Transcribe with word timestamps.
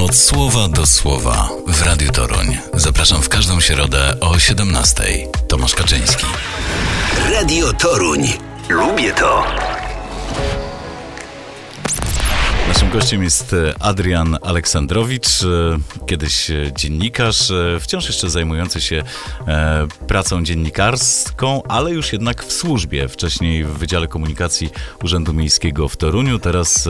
Od 0.00 0.16
słowa 0.16 0.68
do 0.68 0.86
słowa 0.86 1.48
w 1.66 1.82
Radiu 1.82 2.12
Toruń. 2.12 2.58
Zapraszam 2.74 3.22
w 3.22 3.28
każdą 3.28 3.60
środę 3.60 4.16
o 4.20 4.32
17:00. 4.32 5.26
Tomasz 5.48 5.74
Kaczyński. 5.74 6.26
Radio 7.30 7.72
Toruń. 7.72 8.32
Lubię 8.68 9.12
to. 9.12 9.44
Gościem 12.92 13.22
jest 13.22 13.52
e, 13.52 13.74
Adrian 13.82 14.38
Aleksandrowicz, 14.42 15.42
e, 15.42 16.06
kiedyś 16.06 16.50
e, 16.50 16.72
dziennikarz, 16.76 17.52
wciąż 17.80 18.06
jeszcze 18.06 18.30
zajmujący 18.30 18.80
się 18.80 19.02
pracą 20.06 20.44
dziennikarską, 20.44 21.62
ale 21.62 21.90
już 21.90 22.12
jednak 22.12 22.44
w 22.44 22.52
służbie. 22.52 23.08
Wcześniej 23.08 23.64
w 23.64 23.68
Wydziale 23.68 24.08
Komunikacji 24.08 24.70
Urzędu 25.02 25.34
Miejskiego 25.34 25.88
w 25.88 25.96
Toruniu, 25.96 26.38
teraz 26.38 26.88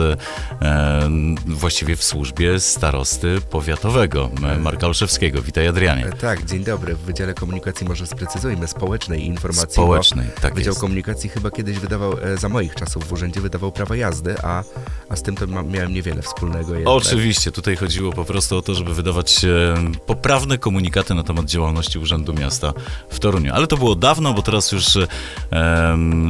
właściwie 1.45 1.95
w 1.95 2.03
służbie 2.03 2.59
starosty 2.59 3.41
powiatowego 3.49 4.29
Marka 4.59 4.87
Olszewskiego. 4.87 5.41
Witaj 5.41 5.67
Adrianie. 5.67 6.09
Tak, 6.21 6.45
dzień 6.45 6.63
dobry. 6.63 6.95
W 6.95 6.99
Wydziale 6.99 7.33
Komunikacji 7.33 7.87
może 7.87 8.07
sprecyzujmy, 8.07 8.67
społecznej 8.67 9.25
informacji. 9.25 9.73
Społecznej, 9.73 10.27
tak 10.41 10.55
Wydział 10.55 10.71
jest. 10.71 10.81
Komunikacji 10.81 11.29
chyba 11.29 11.51
kiedyś 11.51 11.79
wydawał, 11.79 12.13
za 12.39 12.49
moich 12.49 12.75
czasów 12.75 13.07
w 13.07 13.11
urzędzie 13.11 13.41
wydawał 13.41 13.71
prawa 13.71 13.95
jazdy, 13.95 14.35
a, 14.43 14.63
a 15.09 15.15
z 15.15 15.23
tym 15.23 15.35
to 15.35 15.47
mam 15.47 15.71
niewiele 15.91 16.21
wspólnego. 16.21 16.73
Jednak. 16.75 16.93
Oczywiście, 16.93 17.51
tutaj 17.51 17.75
chodziło 17.75 18.13
po 18.13 18.25
prostu 18.25 18.57
o 18.57 18.61
to, 18.61 18.75
żeby 18.75 18.93
wydawać 18.93 19.45
e, 19.45 19.75
poprawne 20.05 20.57
komunikaty 20.57 21.13
na 21.13 21.23
temat 21.23 21.45
działalności 21.45 21.99
Urzędu 21.99 22.33
Miasta 22.33 22.73
w 23.09 23.19
Toruniu. 23.19 23.53
Ale 23.53 23.67
to 23.67 23.77
było 23.77 23.95
dawno, 23.95 24.33
bo 24.33 24.41
teraz 24.41 24.71
już 24.71 24.97
e, 24.97 25.07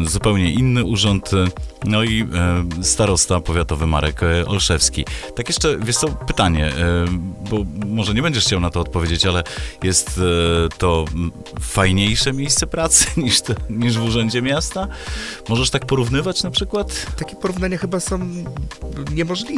zupełnie 0.06 0.52
inny 0.52 0.84
urząd, 0.84 1.32
no 1.86 2.04
i 2.04 2.22
e, 2.22 2.84
starosta 2.84 3.40
powiatowy 3.40 3.88
Marek 3.88 4.24
e, 4.24 4.46
Olszewski. 4.46 5.06
Tak 5.36 5.48
jeszcze, 5.48 5.78
wiesz 5.78 5.98
co, 5.98 6.08
pytanie, 6.08 6.66
e, 6.66 7.06
bo 7.50 7.66
może 7.86 8.14
nie 8.14 8.22
będziesz 8.22 8.46
chciał 8.46 8.60
na 8.60 8.70
to 8.70 8.80
odpowiedzieć, 8.80 9.26
ale 9.26 9.44
jest 9.84 10.10
e, 10.18 10.70
to 10.78 11.06
fajniejsze 11.60 12.34
miejsce 12.34 12.68
pracy 12.68 13.08
niż, 13.22 13.42
to, 13.42 13.54
niż 13.70 13.98
w 13.98 14.04
Urzędzie 14.04 14.42
Miasta? 14.42 14.88
Możesz 15.50 15.70
tak 15.70 15.86
porównywać 15.86 16.44
na 16.44 16.52
przykład? 16.52 17.06
Takie 17.18 17.36
porównania 17.36 17.78
chyba 17.78 18.00
są 18.00 18.20
niemożliwe, 19.14 19.51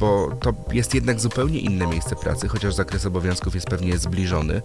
bo 0.00 0.36
to 0.40 0.54
jest 0.72 0.94
jednak 0.94 1.20
zupełnie 1.20 1.58
inne 1.58 1.86
miejsce 1.86 2.16
pracy, 2.16 2.48
chociaż 2.48 2.74
zakres 2.74 3.06
obowiązków 3.06 3.54
jest 3.54 3.66
pewnie 3.66 3.98
zbliżony. 3.98 4.62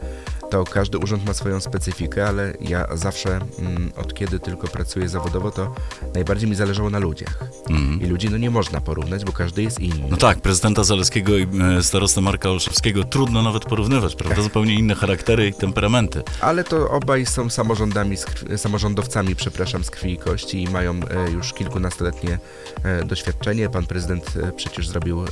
To 0.49 0.63
każdy 0.63 0.97
urząd 0.97 1.25
ma 1.25 1.33
swoją 1.33 1.59
specyfikę, 1.59 2.27
ale 2.27 2.53
ja 2.61 2.87
zawsze, 2.93 3.39
mm, 3.59 3.91
od 3.95 4.13
kiedy 4.13 4.39
tylko 4.39 4.67
pracuję 4.67 5.09
zawodowo, 5.09 5.51
to 5.51 5.75
najbardziej 6.13 6.49
mi 6.49 6.55
zależało 6.55 6.89
na 6.89 6.99
ludziach. 6.99 7.43
Mm. 7.69 8.01
I 8.01 8.05
ludzi 8.05 8.29
no 8.29 8.37
nie 8.37 8.51
można 8.51 8.81
porównać, 8.81 9.25
bo 9.25 9.31
każdy 9.31 9.63
jest 9.63 9.79
inny. 9.79 10.07
No 10.09 10.17
tak, 10.17 10.41
prezydenta 10.41 10.83
Zaleskiego 10.83 11.37
i 11.37 11.47
e, 11.77 11.83
starostę 11.83 12.21
Marka 12.21 12.49
Olszewskiego 12.49 13.03
trudno 13.03 13.41
nawet 13.41 13.65
porównywać, 13.65 14.15
prawda? 14.15 14.41
Zupełnie 14.41 14.73
inne 14.73 14.95
charaktery 14.95 15.47
i 15.47 15.53
temperamenty. 15.53 16.21
Ale 16.41 16.63
to 16.63 16.89
obaj 16.89 17.25
są 17.25 17.49
samorządami, 17.49 18.17
samorządowcami, 18.57 19.35
przepraszam, 19.35 19.83
z 19.83 19.89
krwi 19.89 20.13
i 20.13 20.17
kości 20.17 20.63
i 20.63 20.69
mają 20.69 20.93
e, 20.93 21.31
już 21.31 21.53
kilkunastoletnie 21.53 22.39
e, 22.83 23.05
doświadczenie. 23.05 23.69
Pan 23.69 23.85
prezydent 23.85 24.33
przecież 24.69 24.87
zrobił 24.87 25.25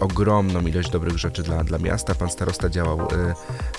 ogromną 0.00 0.60
ilość 0.60 0.90
dobrych 0.90 1.18
rzeczy 1.18 1.42
dla, 1.42 1.64
dla 1.64 1.78
miasta. 1.78 2.14
Pan 2.14 2.30
starosta 2.30 2.68
działał 2.68 3.08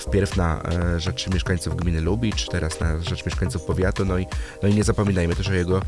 wpierw 0.00 0.36
na 0.36 0.62
rzecz 0.96 1.28
mieszkańców 1.28 1.76
gminy 1.76 2.00
Lubicz, 2.00 2.48
teraz 2.48 2.80
na 2.80 3.02
rzecz 3.02 3.26
mieszkańców 3.26 3.62
powiatu, 3.62 4.04
no 4.04 4.18
i, 4.18 4.26
no 4.62 4.68
i 4.68 4.74
nie 4.74 4.84
zapominajmy 4.84 5.36
też 5.36 5.48
o 5.48 5.52
jego 5.52 5.82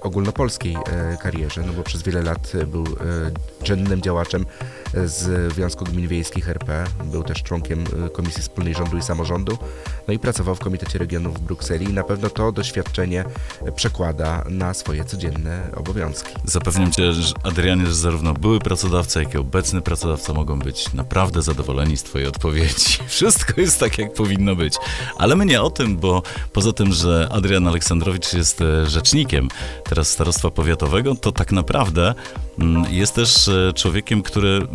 ogólnopolskiej 0.00 0.76
karierze, 1.20 1.62
no 1.66 1.72
bo 1.72 1.82
przez 1.82 2.02
wiele 2.02 2.22
lat 2.22 2.52
był 2.66 2.84
czynnym 3.62 4.02
działaczem 4.02 4.46
z 4.94 5.52
Związku 5.52 5.84
Gmin 5.84 6.08
Wiejskich 6.08 6.48
RP. 6.48 6.84
Był 7.04 7.22
też 7.22 7.42
członkiem 7.42 7.84
Komisji 8.12 8.42
Wspólnej 8.42 8.74
Rządu 8.74 8.96
i 8.96 9.02
Samorządu, 9.02 9.58
no 10.08 10.14
i 10.14 10.18
pracował 10.18 10.54
w 10.54 10.58
Komitecie 10.58 10.98
Regionów 10.98 11.34
w 11.34 11.40
Brukseli 11.40 11.90
i 11.90 11.92
na 11.92 12.04
pewno 12.04 12.30
to 12.30 12.52
doświadczenie 12.52 13.24
przekłada 13.76 14.44
na 14.48 14.74
swoje 14.74 15.04
codzienne 15.04 15.68
obowiązki. 15.76 16.34
Zapewniam 16.44 16.92
Cię, 16.92 17.12
że 17.12 17.34
Adrianie, 17.42 17.86
że 17.86 17.94
zarówno 18.10 18.34
były 18.34 18.58
pracodawca, 18.58 19.20
jak 19.20 19.34
i 19.34 19.38
obecny 19.38 19.80
pracodawca 19.82 20.32
mogą 20.32 20.58
być 20.58 20.92
naprawdę 20.92 21.42
zadowoleni 21.42 21.96
z 21.96 22.02
Twojej 22.02 22.28
odpowiedzi. 22.28 22.98
Wszystko 23.08 23.60
jest 23.60 23.80
tak, 23.80 23.98
jak 23.98 24.14
powinno 24.14 24.56
być. 24.56 24.74
Ale 25.18 25.36
my 25.36 25.46
nie 25.46 25.62
o 25.62 25.70
tym, 25.70 25.96
bo 25.96 26.22
poza 26.52 26.72
tym, 26.72 26.92
że 26.92 27.28
Adrian 27.32 27.68
Aleksandrowicz 27.68 28.32
jest 28.32 28.62
rzecznikiem 28.86 29.48
teraz 29.84 30.10
Starostwa 30.10 30.50
Powiatowego, 30.50 31.14
to 31.14 31.32
tak 31.32 31.52
naprawdę 31.52 32.14
jest 32.90 33.14
też 33.14 33.50
człowiekiem, 33.74 34.22
który 34.22 34.66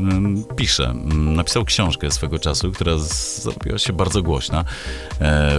pisze. 0.55 0.93
Napisał 1.13 1.65
książkę 1.65 2.11
swego 2.11 2.39
czasu, 2.39 2.71
która 2.71 2.97
zrobiła 2.97 3.77
się 3.77 3.93
bardzo 3.93 4.21
głośna. 4.21 4.65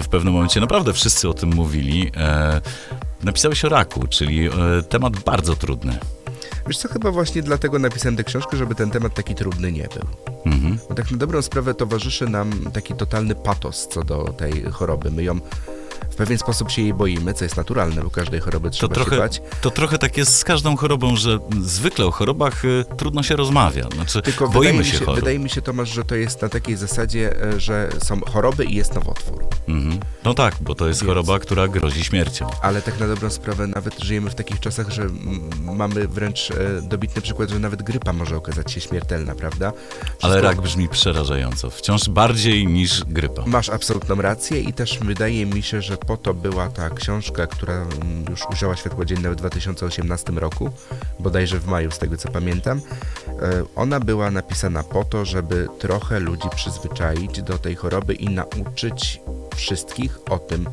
W 0.02 0.08
pewnym 0.10 0.34
momencie 0.34 0.60
naprawdę 0.60 0.92
wszyscy 0.92 1.28
o 1.28 1.34
tym 1.34 1.54
mówili. 1.54 2.10
Napisałeś 3.22 3.64
o 3.64 3.68
raku, 3.68 4.06
czyli 4.06 4.48
temat 4.88 5.18
bardzo 5.18 5.56
trudny. 5.56 5.98
Wiesz 6.66 6.78
co, 6.78 6.88
chyba 6.88 7.10
właśnie 7.10 7.42
dlatego 7.42 7.78
napisałem 7.78 8.16
tę 8.16 8.24
książkę, 8.24 8.56
żeby 8.56 8.74
ten 8.74 8.90
temat 8.90 9.14
taki 9.14 9.34
trudny 9.34 9.72
nie 9.72 9.88
był. 9.94 10.06
Mhm. 10.52 10.78
Bo 10.88 10.94
tak 10.94 11.10
na 11.10 11.16
dobrą 11.16 11.42
sprawę 11.42 11.74
towarzyszy 11.74 12.28
nam 12.28 12.50
taki 12.72 12.94
totalny 12.94 13.34
patos 13.34 13.88
co 13.88 14.02
do 14.02 14.24
tej 14.24 14.62
choroby. 14.62 15.10
My 15.10 15.22
ją 15.22 15.40
w 16.10 16.14
pewien 16.14 16.38
sposób 16.38 16.70
się 16.70 16.82
jej 16.82 16.94
boimy, 16.94 17.34
co 17.34 17.44
jest 17.44 17.56
naturalne, 17.56 18.02
bo 18.02 18.10
każdej 18.10 18.40
choroby 18.40 18.70
trzeba 18.70 18.94
to 18.94 18.94
trochę, 18.94 19.16
się 19.16 19.22
bać. 19.22 19.42
To 19.60 19.70
trochę 19.70 19.98
tak 19.98 20.16
jest 20.16 20.36
z 20.36 20.44
każdą 20.44 20.76
chorobą, 20.76 21.16
że 21.16 21.38
zwykle 21.62 22.06
o 22.06 22.10
chorobach 22.10 22.64
y, 22.64 22.84
trudno 22.96 23.22
się 23.22 23.36
rozmawia. 23.36 23.88
Znaczy, 23.94 24.22
Tylko 24.22 24.48
boimy 24.48 24.84
się, 24.84 24.92
się 24.92 24.98
chorób. 25.04 25.14
Wydaje 25.14 25.38
mi 25.38 25.50
się, 25.50 25.62
Tomasz, 25.62 25.88
że 25.88 26.04
to 26.04 26.14
jest 26.14 26.42
na 26.42 26.48
takiej 26.48 26.76
zasadzie, 26.76 27.42
e, 27.42 27.60
że 27.60 27.88
są 28.04 28.20
choroby 28.20 28.64
i 28.64 28.74
jest 28.74 28.94
nowotwór. 28.94 29.44
Mhm. 29.68 30.00
No 30.24 30.34
tak, 30.34 30.54
bo 30.60 30.74
to 30.74 30.88
jest 30.88 31.00
Więc. 31.00 31.08
choroba, 31.08 31.38
która 31.38 31.68
grozi 31.68 32.04
śmiercią. 32.04 32.46
Ale 32.62 32.82
tak 32.82 33.00
na 33.00 33.06
dobrą 33.06 33.30
sprawę 33.30 33.66
nawet 33.66 34.00
żyjemy 34.02 34.30
w 34.30 34.34
takich 34.34 34.60
czasach, 34.60 34.90
że 34.90 35.06
mamy 35.60 36.08
wręcz 36.08 36.50
e, 36.50 36.82
dobitny 36.82 37.22
przykład, 37.22 37.50
że 37.50 37.58
nawet 37.58 37.82
grypa 37.82 38.12
może 38.12 38.36
okazać 38.36 38.72
się 38.72 38.80
śmiertelna, 38.80 39.34
prawda? 39.34 39.72
Wszystko... 39.72 40.26
Ale 40.26 40.40
rak 40.40 40.60
brzmi 40.60 40.88
przerażająco. 40.88 41.70
Wciąż 41.70 42.08
bardziej 42.08 42.66
niż 42.66 43.04
grypa. 43.04 43.42
Masz 43.46 43.68
absolutną 43.68 44.22
rację 44.22 44.60
i 44.60 44.72
też 44.72 44.98
wydaje 44.98 45.46
mi 45.46 45.62
się, 45.62 45.82
że 45.86 45.96
po 45.96 46.16
to 46.16 46.34
była 46.34 46.68
ta 46.68 46.90
książka, 46.90 47.46
która 47.46 47.86
już 48.30 48.46
ujrzała 48.50 48.76
światło 48.76 49.04
dzienne 49.04 49.30
w 49.30 49.36
2018 49.36 50.32
roku, 50.32 50.70
bodajże 51.20 51.58
w 51.60 51.66
maju, 51.66 51.90
z 51.90 51.98
tego 51.98 52.16
co 52.16 52.28
pamiętam. 52.28 52.80
E, 53.28 53.64
ona 53.76 54.00
była 54.00 54.30
napisana 54.30 54.82
po 54.82 55.04
to, 55.04 55.24
żeby 55.24 55.68
trochę 55.78 56.20
ludzi 56.20 56.48
przyzwyczaić 56.56 57.42
do 57.42 57.58
tej 57.58 57.74
choroby 57.74 58.14
i 58.14 58.28
nauczyć 58.28 59.20
wszystkich 59.56 60.18
o 60.30 60.38
tym 60.38 60.68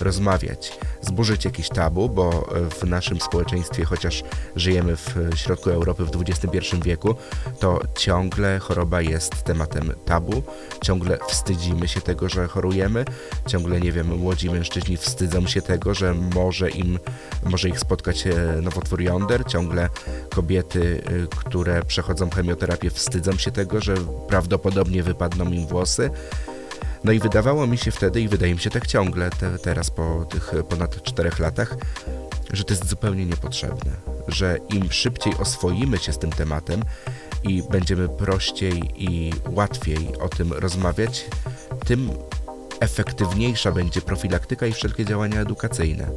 rozmawiać. 0.00 0.78
Zburzyć 1.00 1.44
jakieś 1.44 1.68
tabu, 1.68 2.08
bo 2.08 2.48
w 2.70 2.84
naszym 2.84 3.20
społeczeństwie, 3.20 3.84
chociaż 3.84 4.22
żyjemy 4.56 4.96
w 4.96 5.14
środku 5.34 5.70
Europy 5.70 6.04
w 6.04 6.10
XXI 6.22 6.76
wieku, 6.84 7.14
to 7.58 7.80
ciągle 7.98 8.58
choroba 8.58 9.00
jest 9.00 9.42
tematem 9.42 9.92
tabu, 10.04 10.42
ciągle 10.82 11.18
wstydzimy 11.28 11.88
się 11.88 12.00
tego, 12.00 12.28
że 12.28 12.48
chorujemy, 12.48 13.04
ciągle, 13.46 13.80
nie 13.80 13.92
wiem, 13.92 14.18
młodzi 14.18 14.50
mężczyźni 14.50 14.96
wstydzą 14.96 15.46
się 15.46 15.62
tego, 15.62 15.94
że 15.94 16.14
może 16.14 16.70
im, 16.70 16.98
może 17.44 17.68
ich 17.68 17.80
spotkać 17.80 18.26
e, 18.26 18.32
nowotwór 18.62 19.00
jąder, 19.00 19.44
ciągle 19.44 19.88
kobiety, 20.30 21.02
e, 21.06 21.36
które 21.36 21.82
przechodzą 21.82 22.30
chemioterapię 22.30 22.90
wstydzą 22.90 23.32
się 23.32 23.50
tego, 23.50 23.80
że 23.80 23.94
prawdopodobnie 24.28 25.02
wypadną 25.02 25.52
im 25.52 25.66
włosy, 25.66 26.10
no 27.06 27.12
i 27.12 27.18
wydawało 27.18 27.66
mi 27.66 27.78
się 27.78 27.90
wtedy, 27.90 28.20
i 28.20 28.28
wydaje 28.28 28.54
mi 28.54 28.60
się 28.60 28.70
tak 28.70 28.86
ciągle, 28.86 29.30
te, 29.30 29.58
teraz 29.58 29.90
po 29.90 30.26
tych 30.30 30.52
ponad 30.68 31.02
czterech 31.02 31.38
latach, 31.38 31.76
że 32.52 32.64
to 32.64 32.74
jest 32.74 32.88
zupełnie 32.88 33.26
niepotrzebne. 33.26 33.92
Że 34.28 34.58
im 34.74 34.92
szybciej 34.92 35.34
oswoimy 35.38 35.98
się 35.98 36.12
z 36.12 36.18
tym 36.18 36.32
tematem 36.32 36.82
i 37.44 37.62
będziemy 37.70 38.08
prościej 38.08 38.82
i 38.96 39.32
łatwiej 39.50 40.16
o 40.20 40.28
tym 40.28 40.52
rozmawiać, 40.52 41.24
tym 41.84 42.10
efektywniejsza 42.80 43.72
będzie 43.72 44.00
profilaktyka 44.00 44.66
i 44.66 44.72
wszelkie 44.72 45.04
działania 45.04 45.40
edukacyjne. 45.40 46.10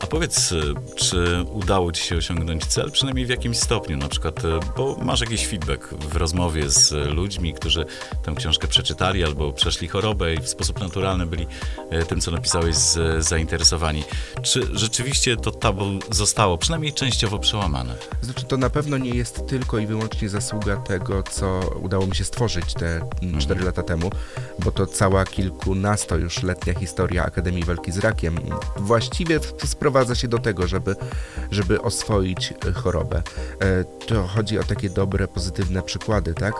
A 0.00 0.06
powiedz, 0.06 0.52
y, 0.52 0.74
czy 0.96 1.44
udało 1.52 1.92
Ci 1.92 2.02
się 2.02 2.16
osiągnąć 2.16 2.66
cel, 2.66 2.90
przynajmniej 2.90 3.26
w 3.26 3.28
jakimś 3.28 3.58
stopniu, 3.58 3.96
na 3.96 4.08
przykład, 4.08 4.44
y, 4.44 4.48
bo 4.76 4.96
masz 5.02 5.20
jakiś 5.20 5.46
feedback 5.46 5.94
w 5.94 6.16
rozmowie 6.16 6.70
z 6.70 6.92
ludźmi, 7.14 7.54
którzy 7.54 7.86
tę 8.22 8.34
książkę 8.36 8.68
przeczytali 8.68 9.24
albo 9.24 9.52
przeszli 9.52 9.88
chorobę 9.88 10.34
i 10.34 10.38
w 10.38 10.48
sposób 10.48 10.80
naturalny 10.80 11.26
byli 11.26 11.46
y, 11.92 12.06
tym, 12.06 12.20
co 12.20 12.30
napisałeś, 12.30 12.76
zainteresowani. 13.18 14.04
Czy 14.42 14.68
rzeczywiście 14.72 15.36
to 15.36 15.50
tabu 15.50 15.84
zostało 16.10 16.58
przynajmniej 16.58 16.92
częściowo 16.92 17.38
przełamane? 17.38 17.94
Znaczy, 18.22 18.44
to 18.44 18.56
na 18.56 18.70
pewno 18.70 18.98
nie 18.98 19.10
jest 19.10 19.46
tylko 19.46 19.78
i 19.78 19.86
wyłącznie 19.86 20.28
zasługa 20.28 20.76
tego, 20.76 21.22
co 21.22 21.60
udało 21.82 22.06
mi 22.06 22.16
się 22.16 22.24
stworzyć 22.24 22.74
te 22.74 22.86
mm, 22.96 23.40
cztery 23.40 23.60
mhm. 23.60 23.64
lata 23.66 23.82
temu, 23.82 24.10
bo 24.58 24.72
to 24.72 24.86
cała 24.86 25.24
kilkunastu 25.24 25.95
nas 25.96 26.06
to 26.06 26.16
już 26.16 26.42
letnia 26.42 26.74
historia 26.74 27.24
Akademii 27.24 27.64
Walki 27.64 27.92
z 27.92 27.98
Rakiem 27.98 28.36
właściwie 28.76 29.40
sprowadza 29.64 30.14
się 30.14 30.28
do 30.28 30.38
tego, 30.38 30.66
żeby, 30.66 30.96
żeby 31.50 31.82
oswoić 31.82 32.54
e, 32.68 32.72
chorobę. 32.72 33.22
E, 33.60 33.84
to 33.84 34.26
chodzi 34.26 34.58
o 34.58 34.64
takie 34.64 34.90
dobre, 34.90 35.28
pozytywne 35.28 35.82
przykłady, 35.82 36.34
tak? 36.34 36.54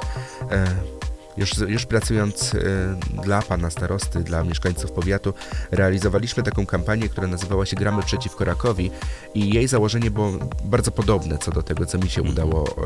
E, 1.36 1.40
już, 1.40 1.58
już 1.58 1.86
pracując 1.86 2.54
y, 2.54 2.96
dla 3.24 3.42
pana 3.42 3.70
starosty, 3.70 4.20
dla 4.20 4.44
mieszkańców 4.44 4.92
powiatu, 4.92 5.34
realizowaliśmy 5.70 6.42
taką 6.42 6.66
kampanię, 6.66 7.08
która 7.08 7.26
nazywała 7.26 7.66
się 7.66 7.76
Gramy 7.76 8.02
przeciwko 8.02 8.44
rakowi 8.44 8.90
i 9.34 9.54
jej 9.54 9.68
założenie 9.68 10.10
było 10.10 10.32
bardzo 10.64 10.90
podobne 10.90 11.38
co 11.38 11.50
do 11.50 11.62
tego, 11.62 11.86
co 11.86 11.98
mi 11.98 12.10
się 12.10 12.22
udało 12.22 12.76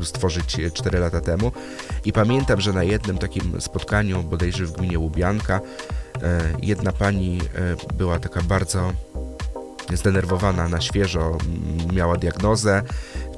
y, 0.00 0.04
stworzyć 0.04 0.56
4 0.74 0.98
lata 0.98 1.20
temu. 1.20 1.52
I 2.04 2.12
pamiętam, 2.12 2.60
że 2.60 2.72
na 2.72 2.82
jednym 2.82 3.18
takim 3.18 3.60
spotkaniu, 3.60 4.22
bodajże 4.22 4.66
w 4.66 4.72
gminie 4.72 4.98
Łubianka, 4.98 5.60
y, 5.60 6.20
jedna 6.62 6.92
pani 6.92 7.40
była 7.94 8.18
taka 8.18 8.42
bardzo 8.42 8.92
zdenerwowana 9.92 10.68
na 10.68 10.80
świeżo, 10.80 11.38
miała 11.92 12.16
diagnozę, 12.16 12.82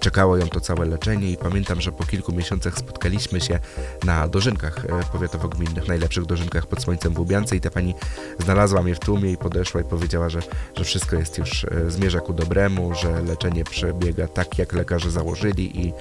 czekało 0.00 0.36
ją 0.36 0.48
to 0.48 0.60
całe 0.60 0.86
leczenie 0.86 1.30
i 1.30 1.36
pamiętam, 1.36 1.80
że 1.80 1.92
po 1.92 2.04
kilku 2.04 2.32
miesiącach 2.32 2.78
spotkaliśmy 2.78 3.40
się 3.40 3.58
na 4.04 4.28
dożynkach 4.28 4.84
e, 4.84 4.88
powiatowo-gminnych, 5.12 5.88
najlepszych 5.88 6.26
dożynkach 6.26 6.66
pod 6.66 6.82
słońcem 6.82 7.14
w 7.14 7.18
Łubiance 7.18 7.56
i 7.56 7.60
ta 7.60 7.70
pani 7.70 7.94
znalazła 8.38 8.82
mnie 8.82 8.94
w 8.94 8.98
tłumie 8.98 9.32
i 9.32 9.36
podeszła 9.36 9.80
i 9.80 9.84
powiedziała, 9.84 10.28
że, 10.28 10.40
że 10.76 10.84
wszystko 10.84 11.16
jest 11.16 11.38
już, 11.38 11.64
e, 11.64 11.90
zmierza 11.90 12.20
ku 12.20 12.32
dobremu, 12.32 12.94
że 12.94 13.22
leczenie 13.22 13.64
przebiega 13.64 14.28
tak, 14.28 14.58
jak 14.58 14.72
lekarze 14.72 15.10
założyli 15.10 15.86
i 15.86 15.92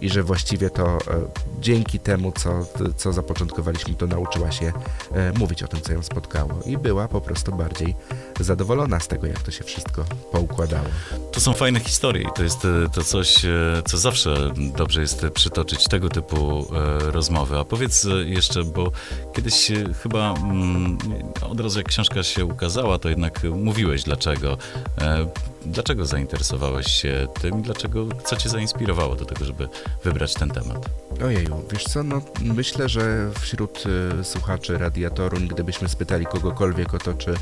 i 0.00 0.10
że 0.10 0.22
właściwie 0.22 0.70
to 0.70 0.86
e, 0.86 0.98
dzięki 1.60 1.98
temu, 1.98 2.32
co, 2.32 2.66
co 2.96 3.12
zapoczątkowaliśmy, 3.12 3.94
to 3.94 4.06
nauczyła 4.06 4.52
się 4.52 4.72
e, 5.12 5.32
mówić 5.38 5.62
o 5.62 5.68
tym, 5.68 5.80
co 5.80 5.92
ją 5.92 6.02
spotkało 6.02 6.50
i 6.66 6.78
była 6.78 7.08
po 7.08 7.20
prostu 7.20 7.52
bardziej 7.52 7.94
zadowolona 8.40 9.00
z 9.00 9.08
tego, 9.08 9.26
jak 9.26 9.42
to 9.42 9.50
się 9.50 9.64
wszystko 9.64 10.04
poukładało. 10.32 10.86
To 11.32 11.40
są 11.40 11.52
fajne 11.52 11.80
historie 11.80 12.22
i 12.22 12.32
to 12.36 12.42
jest 12.42 12.64
e, 12.64 12.88
to 12.94 13.04
coś, 13.04 13.46
co 13.84 13.98
zawsze 13.98 14.50
dobrze 14.76 15.00
jest 15.00 15.26
przytoczyć, 15.34 15.84
tego 15.84 16.08
typu 16.08 16.66
rozmowy. 17.00 17.58
A 17.58 17.64
powiedz 17.64 18.06
jeszcze, 18.24 18.64
bo 18.64 18.92
kiedyś 19.34 19.72
chyba 20.02 20.34
mm, 20.34 20.98
od 21.50 21.60
razu 21.60 21.78
jak 21.78 21.88
książka 21.88 22.22
się 22.22 22.44
ukazała, 22.44 22.98
to 22.98 23.08
jednak 23.08 23.42
mówiłeś 23.44 24.02
dlaczego. 24.02 24.56
Dlaczego 25.66 26.06
zainteresowałeś 26.06 26.86
się 26.86 27.26
tym 27.40 27.58
i 27.60 27.62
dlaczego, 27.62 28.06
co 28.24 28.36
cię 28.36 28.48
zainspirowało 28.48 29.16
do 29.16 29.24
tego, 29.24 29.44
żeby 29.44 29.68
wybrać 30.04 30.34
ten 30.34 30.50
temat? 30.50 30.88
Ojeju, 31.24 31.64
wiesz 31.72 31.84
co, 31.84 32.02
no 32.02 32.22
myślę, 32.40 32.88
że 32.88 33.30
wśród 33.40 33.84
y, 34.20 34.24
słuchaczy 34.24 34.78
Radia 34.78 35.10
Toruń, 35.10 35.48
gdybyśmy 35.48 35.88
spytali 35.88 36.26
kogokolwiek 36.26 36.94
o 36.94 36.98
to, 36.98 37.14
czy, 37.14 37.34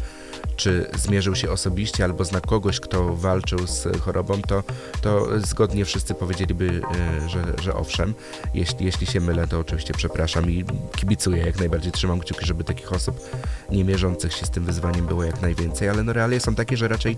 czy 0.56 0.91
zmierzył 0.97 1.35
się 1.35 1.50
osobiście 1.50 2.05
albo 2.05 2.25
zna 2.25 2.41
kogoś, 2.41 2.81
kto 2.81 3.17
walczył 3.17 3.67
z 3.67 4.00
chorobą, 4.00 4.43
to, 4.43 4.62
to 5.00 5.26
zgodnie 5.41 5.85
wszyscy 5.85 6.14
powiedzieliby, 6.14 6.64
y, 6.64 7.29
że, 7.29 7.44
że 7.62 7.75
owszem. 7.75 8.14
Jeśli, 8.55 8.87
jeśli 8.87 9.06
się 9.06 9.21
mylę, 9.21 9.47
to 9.47 9.59
oczywiście 9.59 9.94
przepraszam 9.94 10.50
i 10.50 10.64
kibicuję, 10.97 11.43
jak 11.43 11.59
najbardziej 11.59 11.93
trzymam 11.93 12.21
kciuki, 12.21 12.47
żeby 12.47 12.64
takich 12.64 12.93
osób 12.93 13.31
nie 13.71 13.85
mierzących 13.85 14.32
się 14.32 14.47
z 14.47 14.50
tym 14.50 14.64
wyzwaniem 14.64 15.06
było 15.06 15.25
jak 15.25 15.43
najwięcej, 15.43 15.88
ale 15.88 16.03
no 16.03 16.12
realia 16.12 16.41
są 16.41 16.55
takie, 16.55 16.76
że 16.76 16.88
raczej, 16.88 17.17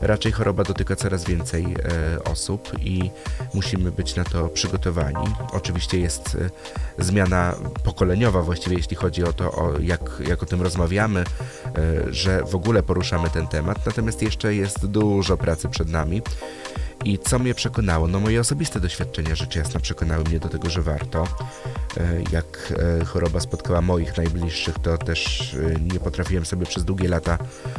raczej 0.00 0.32
choroba 0.40 0.64
dotyka 0.64 0.96
coraz 0.96 1.24
więcej 1.24 1.64
e, 1.64 2.24
osób 2.24 2.72
i 2.82 3.10
musimy 3.54 3.92
być 3.92 4.16
na 4.16 4.24
to 4.24 4.48
przygotowani. 4.48 5.34
Oczywiście 5.52 5.98
jest 5.98 6.36
e, 6.98 7.04
zmiana 7.04 7.54
pokoleniowa 7.84 8.42
właściwie, 8.42 8.76
jeśli 8.76 8.96
chodzi 8.96 9.24
o 9.24 9.32
to, 9.32 9.52
o 9.52 9.78
jak, 9.78 10.00
jak 10.28 10.42
o 10.42 10.46
tym 10.46 10.62
rozmawiamy, 10.62 11.20
e, 11.20 11.24
że 12.12 12.44
w 12.44 12.54
ogóle 12.54 12.82
poruszamy 12.82 13.30
ten 13.30 13.46
temat, 13.46 13.86
natomiast 13.86 14.22
jeszcze 14.22 14.54
jest 14.54 14.86
dużo 14.86 15.36
pracy 15.36 15.68
przed 15.68 15.88
nami. 15.88 16.22
I 17.04 17.18
co 17.18 17.38
mnie 17.38 17.54
przekonało? 17.54 18.08
No 18.08 18.20
moje 18.20 18.40
osobiste 18.40 18.80
doświadczenia 18.80 19.34
rzecz 19.34 19.56
jasna 19.56 19.80
przekonały 19.80 20.24
mnie 20.24 20.40
do 20.40 20.48
tego, 20.48 20.70
że 20.70 20.82
warto. 20.82 21.26
E, 21.96 22.22
Jak 22.32 22.72
e, 23.00 23.04
choroba 23.04 23.40
spotkała 23.40 23.80
moich 23.80 24.16
najbliższych, 24.16 24.74
to 24.82 24.98
też 24.98 25.54
e, 25.54 25.80
nie 25.80 26.00
potrafiłem 26.00 26.46
sobie 26.46 26.66
przez 26.66 26.84
długie 26.84 27.08
lata 27.08 27.38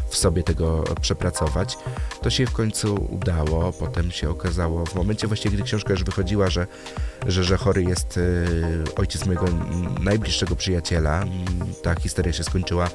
w 0.10 0.18
sobie 0.18 0.44
tego 0.44 0.84
przepracować. 1.02 1.78
To 2.22 2.30
się 2.30 2.46
w 2.46 2.52
końcu 2.52 3.08
udało. 3.10 3.74
Potem 3.74 4.12
się 4.12 4.30
okazało, 4.30 4.86
w 4.86 4.96
momencie 4.96 5.28
właściwie, 5.28 5.56
gdy 5.56 5.64
książka 5.64 5.94
już 5.94 6.04
wychodziła, 6.04 6.50
że, 6.50 6.68
że, 7.28 7.44
że 7.44 7.58
chory 7.58 7.84
jest 7.84 8.20
ojciec 8.96 9.26
mojego 9.26 9.46
najbliższego 10.00 10.56
przyjaciela. 10.56 11.24
Ta 11.84 11.96
historia 11.96 12.34
się 12.34 12.44
skończyła 12.44 12.90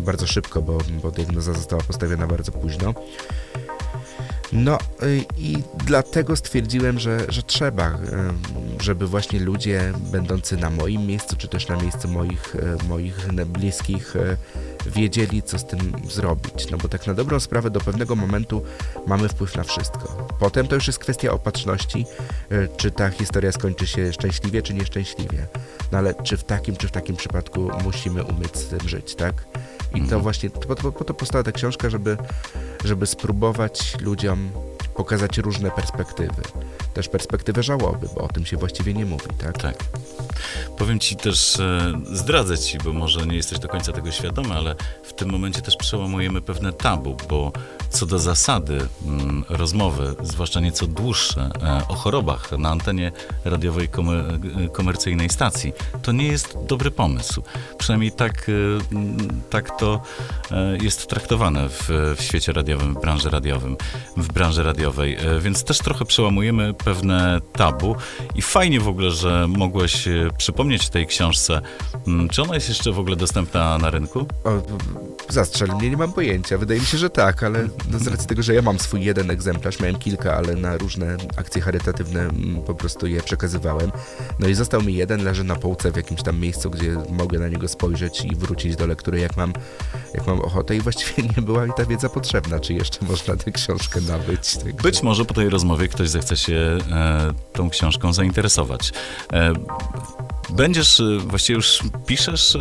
bardzo 0.00 0.26
szybko, 0.26 0.62
bo, 0.62 0.78
bo 1.02 1.10
diagnoza 1.10 1.52
została 1.52 1.82
postawiona 1.82 2.26
bardzo 2.26 2.52
późno. 2.52 2.94
No 4.52 4.78
i 5.36 5.56
dlatego 5.86 6.36
stwierdziłem, 6.36 6.98
że, 6.98 7.20
że 7.28 7.42
trzeba, 7.42 7.98
żeby 8.80 9.06
właśnie 9.06 9.40
ludzie 9.40 9.92
będący 10.12 10.56
na 10.56 10.70
moim 10.70 11.06
miejscu, 11.06 11.36
czy 11.36 11.48
też 11.48 11.68
na 11.68 11.76
miejscu 11.76 12.08
moich, 12.08 12.54
y, 12.54 12.88
moich 12.88 13.26
bliskich 13.46 14.16
y, 14.16 14.36
wiedzieli, 14.86 15.42
co 15.42 15.58
z 15.58 15.66
tym 15.66 15.92
zrobić. 16.08 16.70
No 16.70 16.78
bo 16.78 16.88
tak 16.88 17.06
na 17.06 17.14
dobrą 17.14 17.40
sprawę 17.40 17.70
do 17.70 17.80
pewnego 17.80 18.16
momentu 18.16 18.62
mamy 19.06 19.28
wpływ 19.28 19.56
na 19.56 19.62
wszystko. 19.62 20.28
Potem 20.38 20.66
to 20.66 20.74
już 20.74 20.86
jest 20.86 20.98
kwestia 20.98 21.32
opatrzności, 21.32 22.06
y, 22.52 22.68
czy 22.76 22.90
ta 22.90 23.10
historia 23.10 23.52
skończy 23.52 23.86
się 23.86 24.12
szczęśliwie, 24.12 24.62
czy 24.62 24.74
nieszczęśliwie. 24.74 25.46
No 25.92 25.98
ale 25.98 26.14
czy 26.14 26.36
w 26.36 26.44
takim, 26.44 26.76
czy 26.76 26.88
w 26.88 26.92
takim 26.92 27.16
przypadku 27.16 27.70
musimy 27.84 28.24
umieć 28.24 28.56
z 28.56 28.66
tym 28.66 28.88
żyć, 28.88 29.14
tak? 29.14 29.44
I 29.94 30.02
to 30.02 30.20
właśnie, 30.20 30.50
po, 30.50 30.76
po, 30.76 30.92
po 30.92 31.04
to 31.04 31.14
powstała 31.14 31.44
ta 31.44 31.52
książka, 31.52 31.90
żeby, 31.90 32.16
żeby 32.84 33.06
spróbować 33.06 34.00
ludziom 34.00 34.50
pokazać 34.94 35.38
różne 35.38 35.70
perspektywy. 35.70 36.42
Też 36.94 37.08
perspektywę 37.08 37.62
żałoby, 37.62 38.08
bo 38.14 38.20
o 38.20 38.28
tym 38.28 38.46
się 38.46 38.56
właściwie 38.56 38.94
nie 38.94 39.06
mówi, 39.06 39.26
tak? 39.38 39.62
Tak. 39.62 39.76
Powiem 40.78 40.98
ci 40.98 41.16
też, 41.16 41.60
e, 41.60 41.92
zdradzę 42.12 42.58
ci, 42.58 42.78
bo 42.78 42.92
może 42.92 43.26
nie 43.26 43.36
jesteś 43.36 43.58
do 43.58 43.68
końca 43.68 43.92
tego 43.92 44.10
świadomy, 44.10 44.54
ale 44.54 44.74
w 45.02 45.12
tym 45.12 45.30
momencie 45.30 45.62
też 45.62 45.76
przełamujemy 45.76 46.40
pewne 46.40 46.72
tabu, 46.72 47.16
bo 47.28 47.52
co 47.94 48.06
do 48.06 48.18
zasady 48.18 48.78
mm, 49.06 49.44
rozmowy, 49.48 50.14
zwłaszcza 50.22 50.60
nieco 50.60 50.86
dłuższe, 50.86 51.50
e, 51.62 51.88
o 51.88 51.94
chorobach 51.94 52.52
na 52.58 52.70
antenie 52.70 53.12
radiowej 53.44 53.88
komer 53.88 54.24
e, 54.64 54.68
komercyjnej 54.68 55.30
stacji, 55.30 55.72
to 56.02 56.12
nie 56.12 56.26
jest 56.26 56.58
dobry 56.68 56.90
pomysł. 56.90 57.42
Przynajmniej 57.78 58.12
tak, 58.12 58.46
e, 58.48 58.52
mm, 58.94 59.42
tak 59.50 59.78
to 59.78 60.02
jest 60.82 61.06
traktowane 61.06 61.68
w, 61.68 61.88
w 62.16 62.22
świecie 62.22 62.52
radiowym, 62.52 62.94
w 62.94 63.00
branży 63.00 63.30
radiowym, 63.30 63.76
w 64.16 64.32
branży 64.32 64.62
radiowej, 64.62 65.18
więc 65.40 65.64
też 65.64 65.78
trochę 65.78 66.04
przełamujemy 66.04 66.74
pewne 66.74 67.40
tabu 67.52 67.96
i 68.34 68.42
fajnie 68.42 68.80
w 68.80 68.88
ogóle, 68.88 69.10
że 69.10 69.46
mogłeś 69.48 70.08
przypomnieć 70.38 70.88
tej 70.88 71.06
książce. 71.06 71.60
Mm, 72.06 72.28
Czy 72.28 72.42
ona 72.42 72.54
jest 72.54 72.68
jeszcze 72.68 72.92
w 72.92 72.98
ogóle 72.98 73.16
dostępna 73.16 73.78
na 73.78 73.90
rynku? 73.90 74.26
O, 74.44 74.50
zastrzel 75.28 75.68
mnie, 75.68 75.90
nie 75.90 75.96
mam 75.96 76.12
pojęcia. 76.12 76.58
Wydaje 76.58 76.80
mi 76.80 76.86
się, 76.86 76.98
że 76.98 77.10
tak, 77.10 77.42
ale 77.42 77.68
no 77.90 77.98
z 77.98 78.06
racji 78.06 78.28
tego, 78.28 78.42
że 78.42 78.54
ja 78.54 78.62
mam 78.62 78.78
swój 78.78 79.04
jeden 79.04 79.30
egzemplarz, 79.30 79.80
miałem 79.80 79.98
kilka, 79.98 80.36
ale 80.36 80.54
na 80.54 80.76
różne 80.76 81.16
akcje 81.36 81.62
charytatywne 81.62 82.20
mm, 82.20 82.62
po 82.62 82.74
prostu 82.74 83.06
je 83.06 83.22
przekazywałem. 83.22 83.92
No 84.38 84.48
i 84.48 84.54
został 84.54 84.82
mi 84.82 84.94
jeden, 84.94 85.24
leży 85.24 85.44
na 85.44 85.56
półce 85.56 85.92
w 85.92 85.96
jakimś 85.96 86.22
tam 86.22 86.40
miejscu, 86.40 86.70
gdzie 86.70 86.96
mogę 87.10 87.38
na 87.38 87.48
niego 87.48 87.68
spojrzeć 87.68 88.24
i 88.24 88.36
wrócić 88.36 88.76
do 88.76 88.86
lektury, 88.86 89.20
jak 89.20 89.36
mam, 89.36 89.52
jak 90.14 90.26
mam 90.26 90.40
ochotę 90.40 90.76
i 90.76 90.80
właściwie 90.80 91.28
nie 91.36 91.42
była 91.42 91.66
mi 91.66 91.72
ta 91.76 91.84
wiedza 91.84 92.08
potrzebna, 92.08 92.60
czy 92.60 92.74
jeszcze 92.74 93.04
można 93.06 93.36
tę 93.36 93.52
książkę 93.52 94.00
nabyć. 94.00 94.56
Także... 94.56 94.82
Być 94.82 95.02
może 95.02 95.24
po 95.24 95.34
tej 95.34 95.48
rozmowie 95.48 95.88
ktoś 95.88 96.08
zechce 96.10 96.36
się 96.36 96.78
e, 96.90 97.32
tą 97.52 97.70
książką 97.70 98.12
zainteresować. 98.12 98.92
E, 99.32 99.52
będziesz, 100.54 101.00
e, 101.00 101.18
właściwie 101.18 101.56
już 101.56 101.82
piszesz, 102.06 102.56
e, 102.56 102.60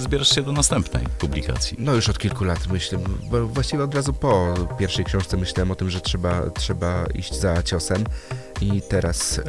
zbierasz 0.00 0.34
się 0.34 0.42
do 0.42 0.52
następnej 0.52 1.04
publikacji. 1.18 1.76
No 1.80 1.94
już 1.94 2.08
od 2.08 2.18
kilku 2.18 2.44
lat 2.44 2.68
myślę, 2.72 2.98
bo 3.30 3.46
właściwie 3.46 3.84
od 3.84 3.94
razu 3.94 4.12
po 4.12 4.54
pierwszej 4.78 5.04
książce 5.04 5.36
myślałem 5.36 5.70
o 5.70 5.74
tym, 5.74 5.90
że 5.90 6.00
trzeba, 6.00 6.50
trzeba 6.50 7.04
iść 7.14 7.34
za 7.34 7.62
ciosem 7.62 8.04
i 8.60 8.82
teraz 8.82 9.40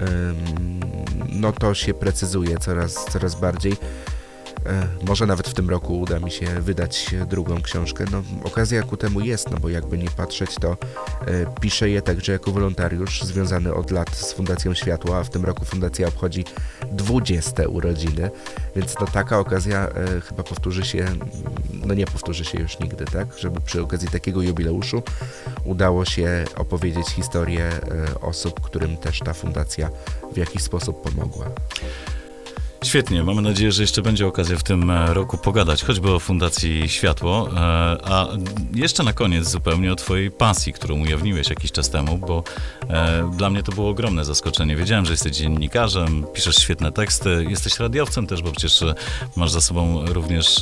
no 1.29 1.51
to 1.51 1.73
się 1.73 1.93
precyzuje 1.93 2.57
coraz, 2.57 3.05
coraz 3.05 3.39
bardziej. 3.39 3.73
E, 4.65 4.87
Może 5.05 5.25
nawet 5.25 5.47
w 5.47 5.53
tym 5.53 5.69
roku 5.69 5.99
uda 5.99 6.19
mi 6.19 6.31
się 6.31 6.45
wydać 6.45 7.15
drugą 7.29 7.61
książkę. 7.61 8.05
No, 8.11 8.23
okazja 8.43 8.83
ku 8.83 8.97
temu 8.97 9.21
jest, 9.21 9.51
no 9.51 9.57
bo 9.57 9.69
jakby 9.69 9.97
nie 9.97 10.09
patrzeć, 10.09 10.55
to 10.55 10.71
e, 10.71 10.77
piszę 11.61 11.89
je 11.89 12.01
także 12.01 12.31
jako 12.31 12.51
wolontariusz 12.51 13.21
związany 13.21 13.73
od 13.73 13.91
lat 13.91 14.15
z 14.15 14.33
Fundacją 14.33 14.73
Światła, 14.73 15.17
a 15.17 15.23
w 15.23 15.29
tym 15.29 15.45
roku 15.45 15.65
Fundacja 15.65 16.07
obchodzi 16.07 16.45
20 16.91 17.67
urodziny, 17.67 18.31
więc 18.75 18.95
no 18.99 19.07
taka 19.07 19.39
okazja 19.39 19.87
e, 19.89 20.21
chyba 20.21 20.43
powtórzy 20.43 20.85
się, 20.85 21.05
no 21.85 21.93
nie 21.93 22.05
powtórzy 22.05 22.45
się 22.45 22.59
już 22.59 22.79
nigdy, 22.79 23.05
tak? 23.05 23.37
Żeby 23.37 23.61
przy 23.61 23.81
okazji 23.81 24.07
takiego 24.07 24.41
jubileuszu 24.41 25.03
udało 25.63 26.05
się 26.05 26.45
opowiedzieć 26.55 27.07
historię 27.07 27.69
osób, 28.21 28.61
którym 28.61 28.97
też 28.97 29.19
ta 29.19 29.33
fundacja 29.33 29.89
w 30.33 30.37
jakiś 30.37 30.63
sposób 30.63 31.01
pomogła. 31.01 31.45
Świetnie, 32.83 33.23
mamy 33.23 33.41
nadzieję, 33.41 33.71
że 33.71 33.83
jeszcze 33.83 34.01
będzie 34.01 34.27
okazja 34.27 34.57
w 34.57 34.63
tym 34.63 34.91
e, 34.91 35.13
roku 35.13 35.37
pogadać, 35.37 35.83
choćby 35.83 36.11
o 36.11 36.19
Fundacji 36.19 36.89
Światło. 36.89 37.49
E, 37.55 37.59
A 38.03 38.27
jeszcze 38.73 39.03
na 39.03 39.13
koniec 39.13 39.49
zupełnie 39.49 39.93
o 39.93 39.95
Twojej 39.95 40.31
pasji, 40.31 40.73
którą 40.73 40.99
ujawniłeś 40.99 41.49
jakiś 41.49 41.71
czas 41.71 41.89
temu, 41.89 42.17
bo 42.17 42.43
e, 42.89 43.31
dla 43.37 43.49
mnie 43.49 43.63
to 43.63 43.71
było 43.71 43.89
ogromne 43.89 44.25
zaskoczenie. 44.25 44.75
Wiedziałem, 44.75 45.05
że 45.05 45.13
jesteś 45.13 45.31
dziennikarzem, 45.31 46.25
piszesz 46.33 46.55
świetne 46.55 46.91
teksty, 46.91 47.45
jesteś 47.49 47.79
radiowcem 47.79 48.27
też, 48.27 48.41
bo 48.41 48.51
przecież 48.51 48.83
masz 49.35 49.51
za 49.51 49.61
sobą 49.61 50.05
również 50.05 50.59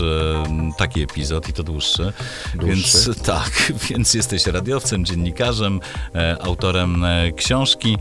taki 0.78 1.02
epizod 1.02 1.50
i 1.50 1.54
to 1.54 1.64
dłuższy. 1.64 2.14
Dłuższy. 2.56 2.66
Więc 2.66 3.10
tak, 3.24 3.74
więc 3.90 4.14
jesteś 4.14 4.46
radiowcem, 4.46 5.06
dziennikarzem, 5.06 5.80
autorem 6.42 7.06
książki, 7.36 7.98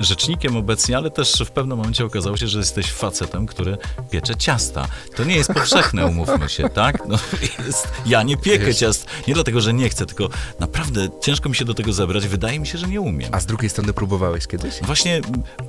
rzecznikiem 0.00 0.56
obecnie, 0.56 0.96
ale 0.96 1.10
też 1.10 1.42
w 1.46 1.50
pewnym 1.50 1.78
momencie 1.78 2.04
okazało 2.04 2.36
się, 2.36 2.48
że 2.48 2.58
jesteś 2.58 2.92
facetem, 2.92 3.47
który 3.48 3.78
piecze 4.10 4.36
ciasta. 4.36 4.88
To 5.16 5.24
nie 5.24 5.36
jest 5.36 5.52
powszechne, 5.52 6.06
umówmy 6.06 6.48
się, 6.48 6.68
tak? 6.68 7.08
No, 7.08 7.18
jest, 7.66 7.88
ja 8.06 8.22
nie 8.22 8.36
piekę 8.36 8.66
Wiesz- 8.66 8.78
ciast, 8.78 9.06
nie 9.28 9.34
dlatego, 9.34 9.60
że 9.60 9.74
nie 9.74 9.88
chcę, 9.88 10.06
tylko 10.06 10.28
naprawdę 10.60 11.08
ciężko 11.20 11.48
mi 11.48 11.54
się 11.56 11.64
do 11.64 11.74
tego 11.74 11.92
zebrać. 11.92 12.28
Wydaje 12.28 12.60
mi 12.60 12.66
się, 12.66 12.78
że 12.78 12.86
nie 12.88 13.00
umiem. 13.00 13.28
A 13.34 13.40
z 13.40 13.46
drugiej 13.46 13.70
strony 13.70 13.92
próbowałeś 13.92 14.46
kiedyś? 14.46 14.74
Właśnie 14.82 15.20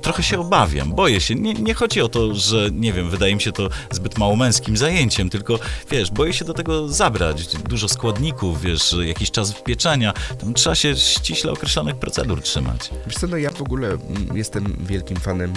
trochę 0.02 0.22
się 0.22 0.40
obawiam, 0.40 0.92
boję 0.92 1.20
się. 1.20 1.34
Nie, 1.34 1.54
nie 1.54 1.74
chodzi 1.74 2.00
o 2.00 2.08
to, 2.08 2.34
że 2.34 2.68
nie 2.72 2.92
wiem, 2.92 3.10
wydaje 3.10 3.34
mi 3.34 3.40
się 3.40 3.52
to 3.52 3.68
zbyt 3.90 4.18
mało 4.18 4.36
męskim 4.36 4.76
zajęciem, 4.76 5.30
tylko 5.30 5.58
wiesz, 5.90 6.10
boję 6.10 6.32
się 6.32 6.44
do 6.44 6.54
tego 6.54 6.88
zabrać. 6.88 7.56
Dużo 7.56 7.88
składników, 7.88 8.60
wiesz, 8.62 8.96
jakiś 9.06 9.30
czas 9.30 9.52
pieczenia. 9.52 10.12
Tam 10.40 10.54
trzeba 10.54 10.74
się 10.74 10.96
ściśle 10.96 11.52
określonych 11.52 11.96
procedur 11.96 12.42
trzymać. 12.42 12.90
Wiesz 13.06 13.14
co, 13.16 13.26
no 13.26 13.36
ja 13.36 13.50
w 13.50 13.62
ogóle 13.62 13.88
mm, 13.88 14.36
jestem 14.36 14.76
wielkim 14.80 15.16
fanem 15.16 15.52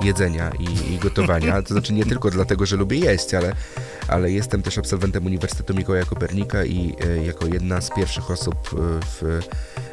e, 0.00 0.04
jedzenia 0.06 0.50
i, 0.58 0.92
i 0.94 0.98
gotowania. 0.98 1.55
To 1.62 1.74
znaczy 1.74 1.92
nie 1.92 2.04
tylko 2.04 2.30
dlatego, 2.30 2.66
że 2.66 2.76
lubię 2.76 2.98
jeść, 2.98 3.34
ale, 3.34 3.52
ale 4.08 4.32
jestem 4.32 4.62
też 4.62 4.78
absolwentem 4.78 5.26
Uniwersytetu 5.26 5.74
Mikołaja 5.74 6.04
Kopernika 6.04 6.64
i 6.64 6.94
e, 7.06 7.24
jako 7.24 7.46
jedna 7.46 7.80
z 7.80 7.90
pierwszych 7.90 8.30
osób 8.30 8.56
e, 8.72 9.00
w, 9.02 9.42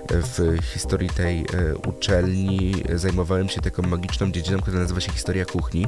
w 0.09 0.65
historii 0.65 1.09
tej 1.09 1.39
e, 1.39 1.45
uczelni 1.87 2.83
zajmowałem 2.95 3.49
się 3.49 3.61
taką 3.61 3.83
magiczną 3.83 4.31
dziedziną, 4.31 4.59
która 4.59 4.79
nazywa 4.79 4.99
się 4.99 5.11
historia 5.11 5.45
kuchni. 5.45 5.85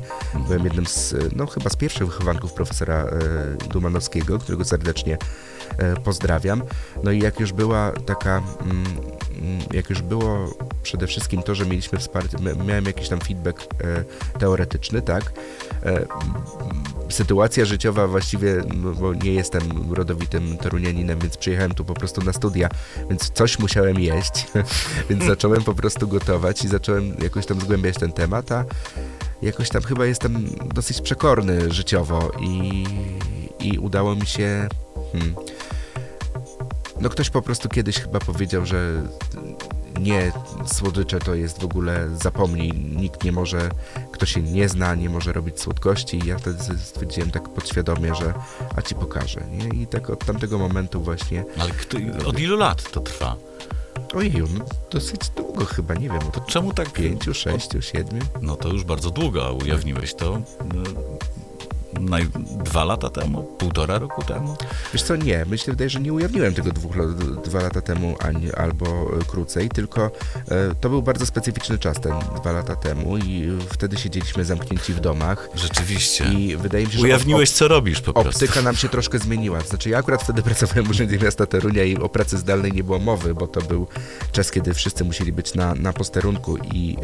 Byłem 0.48 0.64
jednym 0.64 0.86
z, 0.86 1.16
no 1.36 1.46
chyba 1.46 1.70
z 1.70 1.76
pierwszych 1.76 2.08
wychowanków 2.08 2.54
profesora 2.54 3.06
Dumanowskiego, 3.74 4.40
którego 4.40 4.66
serdecznie 4.66 5.18
pozdrawiam. 6.04 6.64
No 7.04 7.12
i 7.12 7.20
jak 7.20 7.40
już 7.40 7.54
była 7.54 7.92
taka, 7.92 8.42
mm, 8.62 8.84
jak 9.74 9.90
już 9.90 10.02
było 10.02 10.54
przede 10.84 11.08
wszystkim 11.08 11.44
to, 11.44 11.56
że 11.56 11.66
mieliśmy 11.66 12.00
wsparcie, 12.00 12.38
mia- 12.38 12.66
miałem 12.66 12.86
jakiś 12.86 13.10
tam 13.10 13.20
feedback 13.20 13.62
e, 13.62 14.04
teoretyczny, 14.40 15.02
tak? 15.02 15.34
E, 15.84 15.90
mm, 15.90 16.08
sytuacja 17.10 17.66
życiowa 17.66 18.08
właściwie, 18.08 18.64
no, 18.76 18.92
bo 18.92 19.14
nie 19.14 19.34
jestem 19.34 19.94
rodowitym 19.94 20.58
torunianinem, 20.58 21.20
więc 21.20 21.38
przyjechałem 21.38 21.74
tu 21.74 21.86
po 21.86 21.94
prostu 21.94 22.22
na 22.22 22.34
studia, 22.34 22.70
więc 23.10 23.30
coś 23.30 23.60
musiałem 23.60 24.00
jeść, 24.00 24.48
więc 25.10 25.24
zacząłem 25.24 25.64
po 25.64 25.74
prostu 25.74 26.08
gotować 26.08 26.64
i 26.64 26.68
zacząłem 26.68 27.16
jakoś 27.24 27.46
tam 27.46 27.62
zgłębiać 27.62 27.96
ten 27.96 28.12
temat, 28.12 28.52
a 28.52 28.66
jakoś 29.42 29.70
tam 29.70 29.82
chyba 29.82 30.06
jestem 30.06 30.50
dosyć 30.74 31.02
przekorny 31.02 31.74
życiowo 31.74 32.32
i, 32.42 32.86
i 33.60 33.80
udało 33.80 34.16
mi 34.16 34.26
się... 34.26 34.68
Hmm, 35.12 35.36
no 37.02 37.10
ktoś 37.10 37.30
po 37.30 37.42
prostu 37.42 37.70
kiedyś 37.70 38.00
chyba 38.00 38.20
powiedział, 38.20 38.66
że 38.66 39.02
nie, 40.00 40.32
słodycze 40.66 41.20
to 41.20 41.36
jest 41.36 41.62
w 41.62 41.66
ogóle 41.66 42.10
zapomnij, 42.22 42.72
nikt 42.74 43.24
nie 43.24 43.32
może, 43.32 43.70
kto 44.12 44.26
się 44.26 44.42
nie 44.42 44.70
zna, 44.70 44.96
nie 44.96 45.10
może 45.10 45.34
robić 45.34 45.60
słodkości 45.60 46.20
i 46.20 46.28
ja 46.28 46.38
wtedy 46.38 46.60
stwierdziłem 46.78 47.32
tak 47.32 47.50
podświadomie, 47.50 48.16
że 48.16 48.34
a 48.76 48.82
ci 48.82 48.96
pokażę, 48.96 49.42
nie? 49.52 49.82
I 49.82 49.88
tak 49.88 50.10
od 50.10 50.26
tamtego 50.26 50.58
momentu 50.58 51.02
właśnie, 51.02 51.46
Ale 51.60 51.72
kto, 51.72 51.98
od 52.26 52.40
ilu 52.40 52.58
lat 52.58 52.92
to 52.92 53.00
trwa? 53.00 53.36
ojeju, 54.14 54.48
no 54.60 54.66
dosyć 54.92 55.30
długo 55.30 55.66
chyba, 55.66 55.94
nie 55.94 56.10
wiem, 56.10 56.20
To 56.32 56.42
czemu 56.42 56.74
tak... 56.74 56.92
pięciu, 56.92 57.34
sześciu, 57.34 57.82
siedmiu? 57.82 58.22
No 58.42 58.56
to 58.56 58.70
już 58.70 58.84
bardzo 58.84 59.10
długo, 59.12 59.46
a 59.46 59.52
ujawniłeś 59.52 60.14
to 60.14 60.42
no, 60.76 60.84
naj, 62.00 62.28
dwa 62.64 62.86
lata 62.86 63.10
temu, 63.10 63.44
półtora 63.44 64.00
roku 64.00 64.24
temu. 64.24 64.56
Wiesz 64.94 65.04
co, 65.04 65.16
nie, 65.16 65.46
myślę, 65.50 65.74
wydaje, 65.74 65.90
że 65.90 66.00
nie 66.00 66.14
ujawniłem 66.14 66.54
tego 66.54 66.72
dwóch, 66.72 66.96
dwa 67.44 67.62
lata 67.62 67.82
temu 67.82 68.16
ani, 68.20 68.54
albo 68.54 68.86
e, 68.86 69.26
krócej, 69.28 69.70
tylko 69.70 70.12
e, 70.48 70.76
to 70.82 70.90
był 70.90 71.02
bardzo 71.02 71.26
specyficzny 71.26 71.78
czas 71.78 72.00
ten 72.00 72.14
dwa 72.42 72.52
lata 72.52 72.76
temu 72.76 73.18
i 73.18 73.58
wtedy 73.70 73.98
siedzieliśmy 73.98 74.46
zamknięci 74.46 74.94
w 74.94 75.00
domach 75.00 75.50
Rzeczywiście. 75.56 76.26
i 76.26 76.58
wydaje 76.58 76.86
mi 76.86 76.92
się, 76.92 76.98
że 76.98 77.04
Ujawniłeś, 77.04 77.52
co 77.52 77.68
robisz 77.68 78.02
po 78.02 78.14
prostu. 78.14 78.46
Optyka 78.46 78.62
nam 78.62 78.76
się 78.76 78.90
troszkę 78.90 79.20
zmieniła. 79.20 79.62
Znaczy, 79.62 79.90
ja 79.90 79.98
akurat 79.98 80.24
wtedy 80.24 80.42
pracowałem 80.42 80.86
w 80.86 80.90
Urzędzie 80.90 81.20
Miasta 81.20 81.46
Torunia 81.46 81.84
i 81.84 81.98
o 81.98 82.10
pracy 82.10 82.38
zdalnej 82.38 82.72
nie 82.72 82.84
było 82.84 83.00
mowy, 83.00 83.34
bo 83.34 83.48
to 83.48 83.62
był 83.62 83.88
czas, 84.32 84.52
kiedy 84.52 84.74
wszyscy 84.74 85.04
musieli 85.04 85.32
być 85.32 85.54
na, 85.54 85.76
na 85.76 85.94
posterunku 85.94 86.58
i 86.58 86.98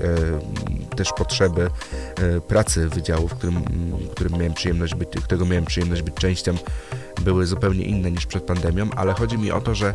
e, 0.92 0.96
też 0.96 1.10
potrzeby 1.18 1.70
e, 2.16 2.42
pracy 2.42 2.90
wydziału, 2.90 3.28
w 3.28 3.34
którym, 3.34 3.64
w 4.10 4.10
którym 4.10 4.34
miałem 4.34 4.54
przyjemność 4.54 4.81
być, 4.96 5.10
którego 5.24 5.46
miałem 5.46 5.66
przyjemność 5.66 6.02
być 6.02 6.16
częścią, 6.16 6.56
były 7.22 7.46
zupełnie 7.46 7.84
inne 7.84 8.12
niż 8.12 8.26
przed 8.26 8.44
pandemią, 8.44 8.90
ale 8.96 9.14
chodzi 9.14 9.38
mi 9.38 9.52
o 9.52 9.62
to, 9.62 9.76
że 9.76 9.94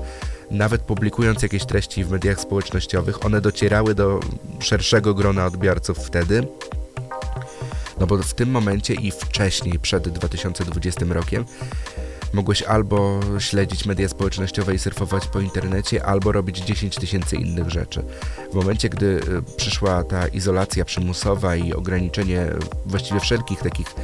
nawet 0.51 0.83
publikując 0.83 1.43
jakieś 1.43 1.65
treści 1.65 2.05
w 2.05 2.11
mediach 2.11 2.41
społecznościowych, 2.41 3.25
one 3.27 3.41
docierały 3.41 3.95
do 3.95 4.21
szerszego 4.61 5.15
grona 5.15 5.47
odbiorców 5.47 5.99
wtedy, 5.99 6.47
no 8.01 8.07
bo 8.07 8.19
w 8.19 8.35
tym 8.35 8.51
momencie 8.51 8.95
i 8.95 9.11
wcześniej, 9.11 9.79
przed 9.79 10.09
2020 10.09 11.07
rokiem, 11.09 11.45
mogłeś 12.33 12.63
albo 12.63 13.21
śledzić 13.39 13.87
media 13.87 14.09
społecznościowe 14.09 14.75
i 14.75 14.79
surfować 14.79 15.27
po 15.27 15.41
internecie, 15.41 16.05
albo 16.05 16.33
robić 16.33 16.59
10 16.59 16.97
tysięcy 16.97 17.37
innych 17.37 17.71
rzeczy. 17.71 18.03
W 18.53 18.55
momencie, 18.55 18.89
gdy 18.89 19.07
y, 19.07 19.57
przyszła 19.57 20.05
ta 20.05 20.29
izolacja 20.29 20.85
przymusowa 20.85 21.57
i 21.57 21.73
ograniczenie 21.73 22.47
właściwie 22.87 23.21
wszelkich 23.21 23.59
takich 23.59 23.95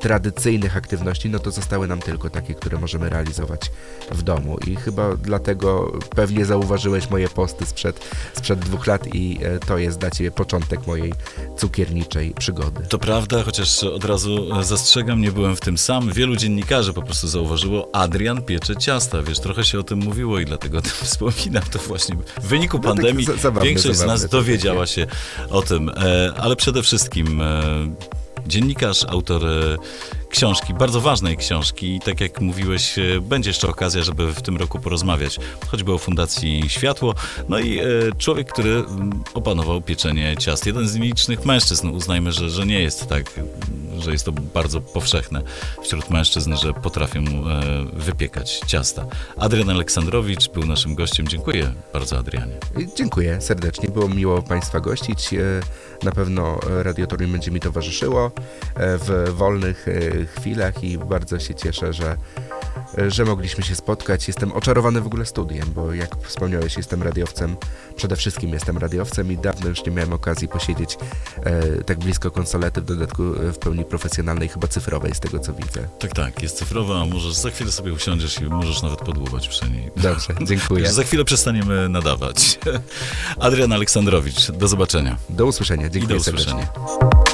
tradycyjnych 0.00 0.76
aktywności, 0.76 1.30
no 1.30 1.38
to 1.38 1.50
zostały 1.50 1.88
nam 1.88 2.00
tylko 2.00 2.30
takie, 2.30 2.54
które 2.54 2.78
możemy 2.78 3.08
realizować 3.08 3.70
w 4.12 4.22
domu. 4.22 4.58
I 4.66 4.76
chyba 4.76 5.16
dlatego 5.16 5.92
pewnie 6.16 6.44
zauważyłeś 6.44 7.10
moje 7.10 7.28
posty 7.28 7.66
sprzed, 7.66 8.00
sprzed 8.34 8.58
dwóch 8.58 8.86
lat 8.86 9.14
i 9.14 9.38
e, 9.42 9.58
to 9.58 9.78
jest 9.78 9.98
dla 9.98 10.10
Ciebie 10.10 10.30
początek 10.30 10.86
mojej 10.86 11.12
cukierniczej 11.56 12.30
przygody. 12.38 12.86
To 12.88 12.98
prawda, 12.98 13.42
chociaż 13.42 13.84
od 13.84 14.04
razu 14.04 14.58
e, 14.60 14.64
zastrzegam, 14.64 15.20
nie 15.20 15.32
byłem 15.32 15.56
w 15.56 15.60
tym 15.60 15.78
sam. 15.78 16.12
Wielu 16.12 16.36
dziennikarzy 16.36 16.92
po 16.92 17.02
prostu 17.02 17.28
zauważyło, 17.28 17.88
Adrian 17.92 18.42
piecze 18.42 18.76
ciasta. 18.76 19.22
Wiesz, 19.22 19.40
trochę 19.40 19.64
się 19.64 19.78
o 19.78 19.82
tym 19.82 19.98
mówiło 19.98 20.40
i 20.40 20.44
dlatego 20.44 20.78
o 20.78 20.82
tym 20.82 20.92
wspominam. 21.10 21.62
To 21.70 21.78
właśnie 21.78 22.16
w 22.40 22.46
wyniku 22.46 22.78
tak 22.78 22.86
pandemii 22.86 23.24
za- 23.24 23.36
zabawne, 23.36 23.68
większość 23.68 23.94
z 23.94 23.98
zabawne 23.98 24.22
nas 24.22 24.30
to 24.30 24.36
dowiedziała 24.36 24.86
się 24.86 25.06
o 25.50 25.62
tym. 25.62 25.88
E, 25.88 26.32
ale 26.36 26.56
przede 26.56 26.82
wszystkim 26.82 27.40
dziennikarz, 28.46 29.04
autor 29.08 29.46
e, 29.46 29.76
książki, 30.30 30.74
bardzo 30.74 31.00
ważnej 31.00 31.36
książki. 31.36 31.96
I 31.96 32.00
tak 32.00 32.20
jak 32.20 32.40
mówiłeś, 32.40 32.98
e, 32.98 33.20
będzie 33.20 33.50
jeszcze 33.50 33.68
okazja, 33.68 34.02
żeby 34.02 34.34
w 34.34 34.42
tym 34.42 34.56
roku 34.56 34.78
porozmawiać, 34.78 35.38
choćby 35.68 35.92
o 35.92 35.98
Fundacji 35.98 36.62
Światło, 36.68 37.14
no 37.48 37.58
i 37.58 37.78
e, 37.78 37.84
człowiek, 38.18 38.52
który 38.52 38.84
opanował 39.34 39.80
pieczenie 39.80 40.36
ciast. 40.38 40.66
Jeden 40.66 40.88
z 40.88 40.94
nielicznych 40.94 41.44
mężczyzn, 41.44 41.88
uznajmy, 41.88 42.32
że, 42.32 42.50
że 42.50 42.66
nie 42.66 42.82
jest 42.82 43.06
tak, 43.06 43.40
że 44.02 44.12
jest 44.12 44.24
to 44.24 44.32
bardzo 44.32 44.80
powszechne 44.80 45.42
wśród 45.82 46.10
mężczyzn, 46.10 46.56
że 46.56 46.72
potrafią 46.72 47.20
e, 47.20 47.24
wypiekać 47.92 48.60
ciasta. 48.66 49.06
Adrian 49.36 49.70
Aleksandrowicz 49.70 50.48
był 50.50 50.66
naszym 50.66 50.94
gościem. 50.94 51.28
Dziękuję 51.28 51.72
bardzo, 51.92 52.18
Adrianie. 52.18 52.52
Dziękuję 52.96 53.40
serdecznie, 53.40 53.88
było 53.88 54.08
miło 54.08 54.42
Państwa 54.42 54.80
gościć. 54.80 55.34
E, 55.34 55.40
Na 56.02 56.12
pewno 56.12 56.58
Radiotorium 56.82 57.32
będzie 57.32 57.50
mi 57.50 57.60
towarzyszyło 57.60 58.26
e, 58.74 58.98
w 58.98 59.30
wolnych 59.34 59.86
chwilach 60.36 60.84
i 60.84 60.98
bardzo 60.98 61.38
się 61.38 61.54
cieszę, 61.54 61.92
że, 61.92 62.16
że 63.08 63.24
mogliśmy 63.24 63.64
się 63.64 63.74
spotkać. 63.74 64.28
Jestem 64.28 64.52
oczarowany 64.52 65.00
w 65.00 65.06
ogóle 65.06 65.26
studiem, 65.26 65.72
bo 65.74 65.92
jak 65.92 66.16
wspomniałeś, 66.22 66.76
jestem 66.76 67.02
radiowcem, 67.02 67.56
przede 67.96 68.16
wszystkim 68.16 68.50
jestem 68.52 68.78
radiowcem 68.78 69.32
i 69.32 69.36
dawno 69.38 69.68
już 69.68 69.84
nie 69.84 69.92
miałem 69.92 70.12
okazji 70.12 70.48
posiedzieć 70.48 70.98
e, 71.44 71.84
tak 71.84 71.98
blisko 71.98 72.30
konsolety, 72.30 72.80
w 72.80 72.84
dodatku 72.84 73.22
e, 73.22 73.52
w 73.52 73.58
pełni 73.58 73.84
profesjonalnej, 73.84 74.48
chyba 74.48 74.68
cyfrowej 74.68 75.14
z 75.14 75.20
tego 75.20 75.38
co 75.38 75.52
widzę. 75.52 75.88
Tak, 75.98 76.12
tak, 76.12 76.42
jest 76.42 76.56
cyfrowa, 76.58 77.02
a 77.02 77.06
możesz 77.06 77.32
za 77.32 77.50
chwilę 77.50 77.72
sobie 77.72 77.92
usiądziesz 77.92 78.40
i 78.40 78.44
możesz 78.44 78.82
nawet 78.82 78.98
podłubać 78.98 79.48
przy 79.48 79.70
niej. 79.70 79.90
Dobrze, 79.96 80.34
dziękuję. 80.48 80.92
Za 80.92 81.04
chwilę 81.04 81.24
przestaniemy 81.24 81.88
nadawać. 81.88 82.58
Adrian 83.40 83.72
Aleksandrowicz, 83.72 84.50
do 84.50 84.68
zobaczenia. 84.68 85.16
Do 85.30 85.46
usłyszenia, 85.46 85.86
I 85.86 85.90
do 85.90 85.94
dziękuję 85.94 86.16
usłyszenia. 86.18 86.66
serdecznie. 86.66 87.25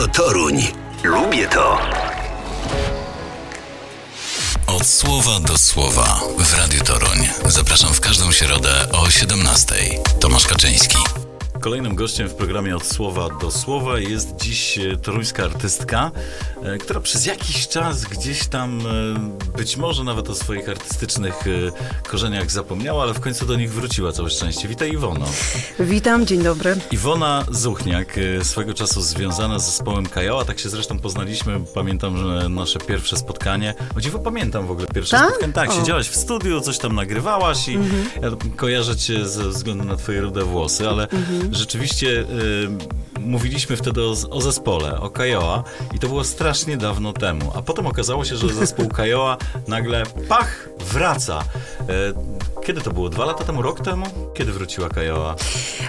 Radio 0.00 0.14
Toruń. 0.14 0.66
Lubię 1.02 1.48
to. 1.48 1.78
Od 4.66 4.86
słowa 4.86 5.40
do 5.40 5.58
słowa 5.58 6.20
w 6.38 6.58
Radiu 6.58 6.84
Toruń. 6.84 7.28
Zapraszam 7.44 7.94
w 7.94 8.00
każdą 8.00 8.32
środę 8.32 8.86
o 8.92 9.04
17:00. 9.04 10.18
Tomasz 10.20 10.42
Skoczyński. 10.42 10.98
Kolejnym 11.60 11.94
gościem 11.94 12.28
w 12.28 12.34
programie 12.34 12.76
Od 12.76 12.86
Słowa 12.86 13.28
do 13.40 13.50
Słowa 13.50 13.98
jest 13.98 14.36
dziś 14.36 14.78
e, 14.78 14.96
toruńska 14.96 15.44
artystka, 15.44 16.10
e, 16.62 16.78
która 16.78 17.00
przez 17.00 17.26
jakiś 17.26 17.68
czas 17.68 18.04
gdzieś 18.04 18.46
tam 18.46 18.80
e, 18.80 19.56
być 19.58 19.76
może 19.76 20.04
nawet 20.04 20.30
o 20.30 20.34
swoich 20.34 20.68
artystycznych 20.68 21.34
korzeniach 22.08 22.50
zapomniała, 22.50 23.02
ale 23.02 23.14
w 23.14 23.20
końcu 23.20 23.46
do 23.46 23.56
nich 23.56 23.72
wróciła 23.72 24.12
całe 24.12 24.30
szczęście. 24.30 24.68
Witaj 24.68 24.92
Iwono. 24.92 25.26
Witam, 25.80 26.26
dzień 26.26 26.42
dobry. 26.42 26.76
Iwona 26.90 27.44
Zuchniak, 27.50 28.16
swego 28.42 28.74
czasu 28.74 29.02
związana 29.02 29.58
z 29.58 29.66
zespołem 29.66 30.06
Kajoła, 30.06 30.44
tak 30.44 30.58
się 30.58 30.68
zresztą 30.68 30.98
poznaliśmy, 30.98 31.60
pamiętam, 31.74 32.16
że 32.18 32.48
nasze 32.48 32.78
pierwsze 32.78 33.16
spotkanie, 33.16 33.74
o 33.96 34.00
dziwo 34.00 34.18
pamiętam 34.18 34.66
w 34.66 34.70
ogóle 34.70 34.86
pierwsze 34.94 35.16
Tak? 35.16 35.28
spotkanie, 35.28 35.52
tak, 35.52 35.70
O. 35.70 35.72
siedziałaś 35.72 36.08
w 36.08 36.16
studiu, 36.16 36.60
coś 36.60 36.78
tam 36.78 36.94
nagrywałaś 36.94 37.68
i 37.68 37.74
ja 38.22 38.30
kojarzę 38.56 38.96
cię 38.96 39.28
ze 39.28 39.48
względu 39.48 39.84
na 39.84 39.96
twoje 39.96 40.20
rude 40.20 40.44
włosy, 40.44 40.88
ale 40.88 41.08
rzeczywiście 41.62 42.08
y, 42.08 43.00
mówiliśmy 43.20 43.76
wtedy 43.76 44.02
o, 44.02 44.14
o 44.30 44.40
zespole, 44.40 45.00
o 45.00 45.10
Kajoa 45.10 45.64
i 45.94 45.98
to 45.98 46.08
było 46.08 46.24
strasznie 46.24 46.76
dawno 46.76 47.12
temu, 47.12 47.52
a 47.54 47.62
potem 47.62 47.86
okazało 47.86 48.24
się, 48.24 48.36
że 48.36 48.48
zespół 48.48 48.88
Kajoa 48.88 49.36
nagle 49.68 50.02
pach, 50.28 50.68
wraca. 50.78 51.44
E, 51.80 52.39
Kiedy 52.64 52.80
to 52.80 52.90
było? 52.90 53.08
Dwa 53.08 53.24
lata 53.24 53.44
temu? 53.44 53.62
Rok 53.62 53.80
temu? 53.80 54.06
Kiedy 54.34 54.52
wróciła 54.52 54.88
Kajoa? 54.88 55.34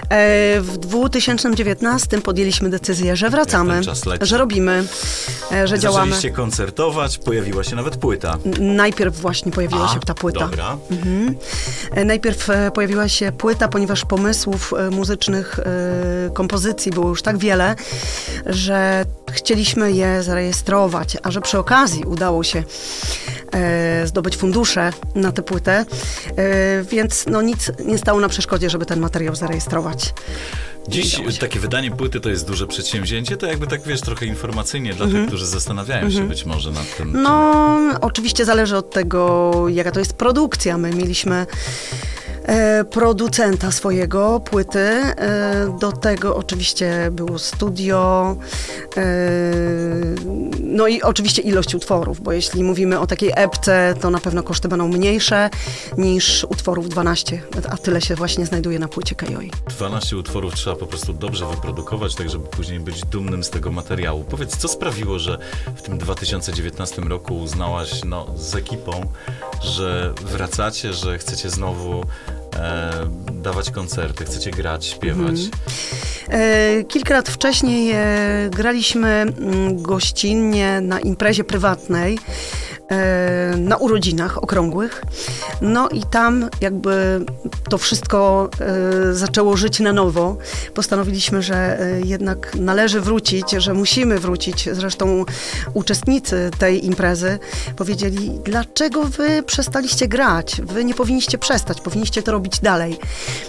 E, 0.08 0.60
w 0.60 0.78
2019 0.78 2.20
podjęliśmy 2.20 2.70
decyzję, 2.70 3.16
że 3.16 3.30
wracamy, 3.30 3.80
że 4.20 4.38
robimy, 4.38 4.84
e, 5.52 5.68
że 5.68 5.78
działamy. 5.78 6.04
Zaczęliście 6.10 6.30
koncertować, 6.30 7.18
pojawiła 7.18 7.64
się 7.64 7.76
nawet 7.76 7.96
płyta. 7.96 8.38
Najpierw 8.60 9.20
właśnie 9.20 9.52
pojawiła 9.52 9.84
A, 9.84 9.94
się 9.94 10.00
ta 10.00 10.14
płyta. 10.14 10.40
Dobra. 10.40 10.76
Mhm. 10.90 11.34
E, 11.92 12.04
Najpierw 12.04 12.50
e, 12.50 12.70
pojawiła 12.70 13.08
się 13.08 13.32
płyta, 13.32 13.68
ponieważ 13.68 14.04
pomysłów 14.04 14.72
e, 14.72 14.90
muzycznych, 14.90 15.58
e, 15.58 16.30
kompozycji 16.34 16.92
było 16.92 17.08
już 17.08 17.22
tak 17.22 17.38
wiele, 17.38 17.74
że 18.46 19.04
chcieliśmy 19.32 19.92
je 19.92 20.22
zarejestrować, 20.22 21.16
a 21.22 21.30
że 21.30 21.40
przy 21.40 21.58
okazji 21.58 22.04
udało 22.04 22.42
się 22.44 22.64
zdobyć 24.04 24.36
fundusze 24.36 24.92
na 25.14 25.32
tę 25.32 25.42
płytę, 25.42 25.84
e, 26.36 26.82
więc 26.82 27.24
no 27.26 27.42
nic 27.42 27.72
nie 27.84 27.98
stało 27.98 28.20
na 28.20 28.28
przeszkodzie, 28.28 28.70
żeby 28.70 28.86
ten 28.86 29.00
materiał 29.00 29.34
zarejestrować. 29.34 30.14
Dziś 30.88 31.20
takie 31.40 31.60
wydanie 31.60 31.90
płyty 31.90 32.20
to 32.20 32.28
jest 32.30 32.46
duże 32.46 32.66
przedsięwzięcie, 32.66 33.36
to 33.36 33.46
jakby 33.46 33.66
tak 33.66 33.82
wiesz, 33.82 34.00
trochę 34.00 34.26
informacyjnie 34.26 34.94
dla 34.94 35.04
Mhm. 35.06 35.22
tych, 35.22 35.28
którzy 35.28 35.46
zastanawiają 35.46 36.10
się 36.10 36.28
być 36.28 36.44
może 36.44 36.70
nad 36.70 36.96
tym. 36.96 37.22
No, 37.22 37.76
oczywiście 38.00 38.44
zależy 38.44 38.76
od 38.76 38.90
tego, 38.90 39.52
jaka 39.68 39.90
to 39.90 39.98
jest 39.98 40.12
produkcja. 40.12 40.78
My 40.78 40.90
mieliśmy 40.90 41.34
e, 41.34 41.46
producenta 42.90 43.70
swojego, 43.70 44.40
płyty. 44.40 44.78
E, 44.78 45.76
do 45.80 45.92
tego 45.92 46.36
oczywiście 46.36 47.08
było 47.12 47.38
studio. 47.38 48.36
E, 48.96 49.02
no 50.60 50.88
i 50.88 51.02
oczywiście 51.02 51.42
ilość 51.42 51.74
utworów, 51.74 52.20
bo 52.20 52.32
jeśli 52.32 52.64
mówimy 52.64 53.00
o 53.00 53.06
takiej 53.06 53.32
epce, 53.34 53.94
to 54.00 54.10
na 54.10 54.20
pewno 54.20 54.42
koszty 54.42 54.68
będą 54.68 54.88
mniejsze 54.88 55.50
niż 55.98 56.44
utworów 56.44 56.88
12, 56.88 57.42
a 57.70 57.76
tyle 57.76 58.00
się 58.00 58.14
właśnie 58.14 58.46
znajduje 58.46 58.78
na 58.78 58.88
płycie 58.88 59.14
Kajoi. 59.14 59.50
12 59.68 60.16
utworów 60.16 60.54
trzeba 60.54 60.76
po 60.76 60.86
prostu 60.86 61.12
dobrze 61.12 61.46
wyprodukować, 61.46 62.14
tak 62.14 62.30
żeby 62.30 62.44
później 62.44 62.80
być 62.80 63.04
dumnym 63.04 63.44
z 63.44 63.50
tego 63.50 63.72
materiału. 63.72 64.24
Powiedz, 64.24 64.56
co 64.56 64.68
sprawiło, 64.68 65.18
że 65.18 65.38
w 65.76 65.82
tym 65.82 65.98
2019 65.98 67.02
roku 67.02 67.38
uznałaś 67.38 68.04
no, 68.04 68.26
z 68.36 68.54
ekipą, 68.54 68.92
że 69.62 70.14
wracacie, 70.22 70.92
że 70.92 71.18
chcecie 71.18 71.50
znowu 71.50 72.00
e, 72.00 72.41
dawać 73.42 73.70
koncerty, 73.70 74.24
chcecie 74.24 74.50
grać, 74.50 74.86
śpiewać. 74.86 75.36
E, 76.28 76.84
Kilka 76.84 77.14
lat 77.14 77.28
wcześniej 77.28 77.92
e, 77.92 78.50
graliśmy 78.50 79.08
mm, 79.08 79.82
gościnnie 79.82 80.80
na 80.80 81.00
imprezie 81.00 81.44
prywatnej 81.44 82.18
e, 82.88 83.54
na 83.56 83.76
urodzinach 83.76 84.38
okrągłych. 84.38 85.02
No 85.60 85.88
i 85.88 86.02
tam 86.02 86.48
jakby 86.60 87.24
to 87.68 87.78
wszystko 87.78 88.50
e, 88.60 89.14
zaczęło 89.14 89.56
żyć 89.56 89.80
na 89.80 89.92
nowo. 89.92 90.36
Postanowiliśmy, 90.74 91.42
że 91.42 91.80
e, 91.80 92.00
jednak 92.00 92.54
należy 92.54 93.00
wrócić, 93.00 93.50
że 93.50 93.74
musimy 93.74 94.18
wrócić. 94.18 94.68
Zresztą 94.72 95.24
uczestnicy 95.74 96.50
tej 96.58 96.86
imprezy 96.86 97.38
powiedzieli, 97.76 98.30
dlaczego 98.44 99.04
wy 99.04 99.42
przestaliście 99.42 100.08
grać? 100.08 100.60
Wy 100.64 100.84
nie 100.84 100.94
powinniście 100.94 101.38
przestać, 101.38 101.80
powinniście 101.80 102.22
to 102.22 102.32
robić 102.32 102.60
dalej. 102.60 102.98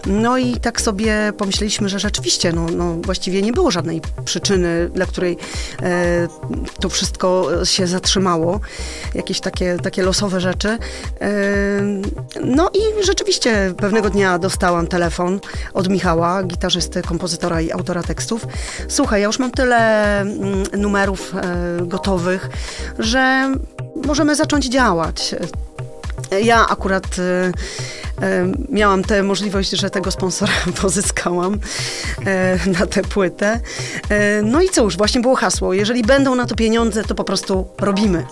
No 0.05 0.37
i 0.37 0.57
tak 0.57 0.81
sobie 0.81 1.33
pomyśleliśmy, 1.37 1.89
że 1.89 1.99
rzeczywiście, 1.99 2.53
no, 2.53 2.65
no 2.71 2.93
właściwie 2.93 3.41
nie 3.41 3.53
było 3.53 3.71
żadnej 3.71 4.01
przyczyny, 4.25 4.89
dla 4.89 5.05
której 5.05 5.37
e, 5.81 6.27
to 6.79 6.89
wszystko 6.89 7.47
się 7.63 7.87
zatrzymało. 7.87 8.59
Jakieś 9.15 9.39
takie, 9.39 9.77
takie 9.83 10.03
losowe 10.03 10.41
rzeczy. 10.41 10.77
E, 11.21 11.29
no 12.43 12.69
i 12.73 13.05
rzeczywiście 13.05 13.73
pewnego 13.77 14.09
dnia 14.13 14.39
dostałam 14.39 14.87
telefon 14.87 15.39
od 15.73 15.89
Michała, 15.89 16.43
gitarzysty, 16.43 17.01
kompozytora 17.01 17.61
i 17.61 17.71
autora 17.71 18.03
tekstów. 18.03 18.47
Słuchaj, 18.87 19.21
ja 19.21 19.27
już 19.27 19.39
mam 19.39 19.51
tyle 19.51 20.19
mm, 20.21 20.63
numerów 20.77 21.35
e, 21.35 21.85
gotowych, 21.85 22.49
że 22.99 23.53
możemy 24.05 24.35
zacząć 24.35 24.65
działać. 24.65 25.35
Ja 26.43 26.67
akurat 26.69 27.05
e, 27.19 27.51
miałam 28.69 29.03
tę 29.03 29.23
możliwość, 29.23 29.69
że 29.69 29.89
tego 29.89 30.11
sponsora 30.11 30.53
pozyskałam 30.81 31.59
e, 32.25 32.59
na 32.79 32.85
tę 32.85 33.01
płytę. 33.01 33.59
E, 34.09 34.41
no 34.41 34.61
i 34.61 34.69
cóż, 34.69 34.97
właśnie 34.97 35.21
było 35.21 35.35
hasło. 35.35 35.73
Jeżeli 35.73 36.03
będą 36.03 36.35
na 36.35 36.45
to 36.45 36.55
pieniądze, 36.55 37.03
to 37.03 37.15
po 37.15 37.23
prostu 37.23 37.67
robimy. 37.79 38.25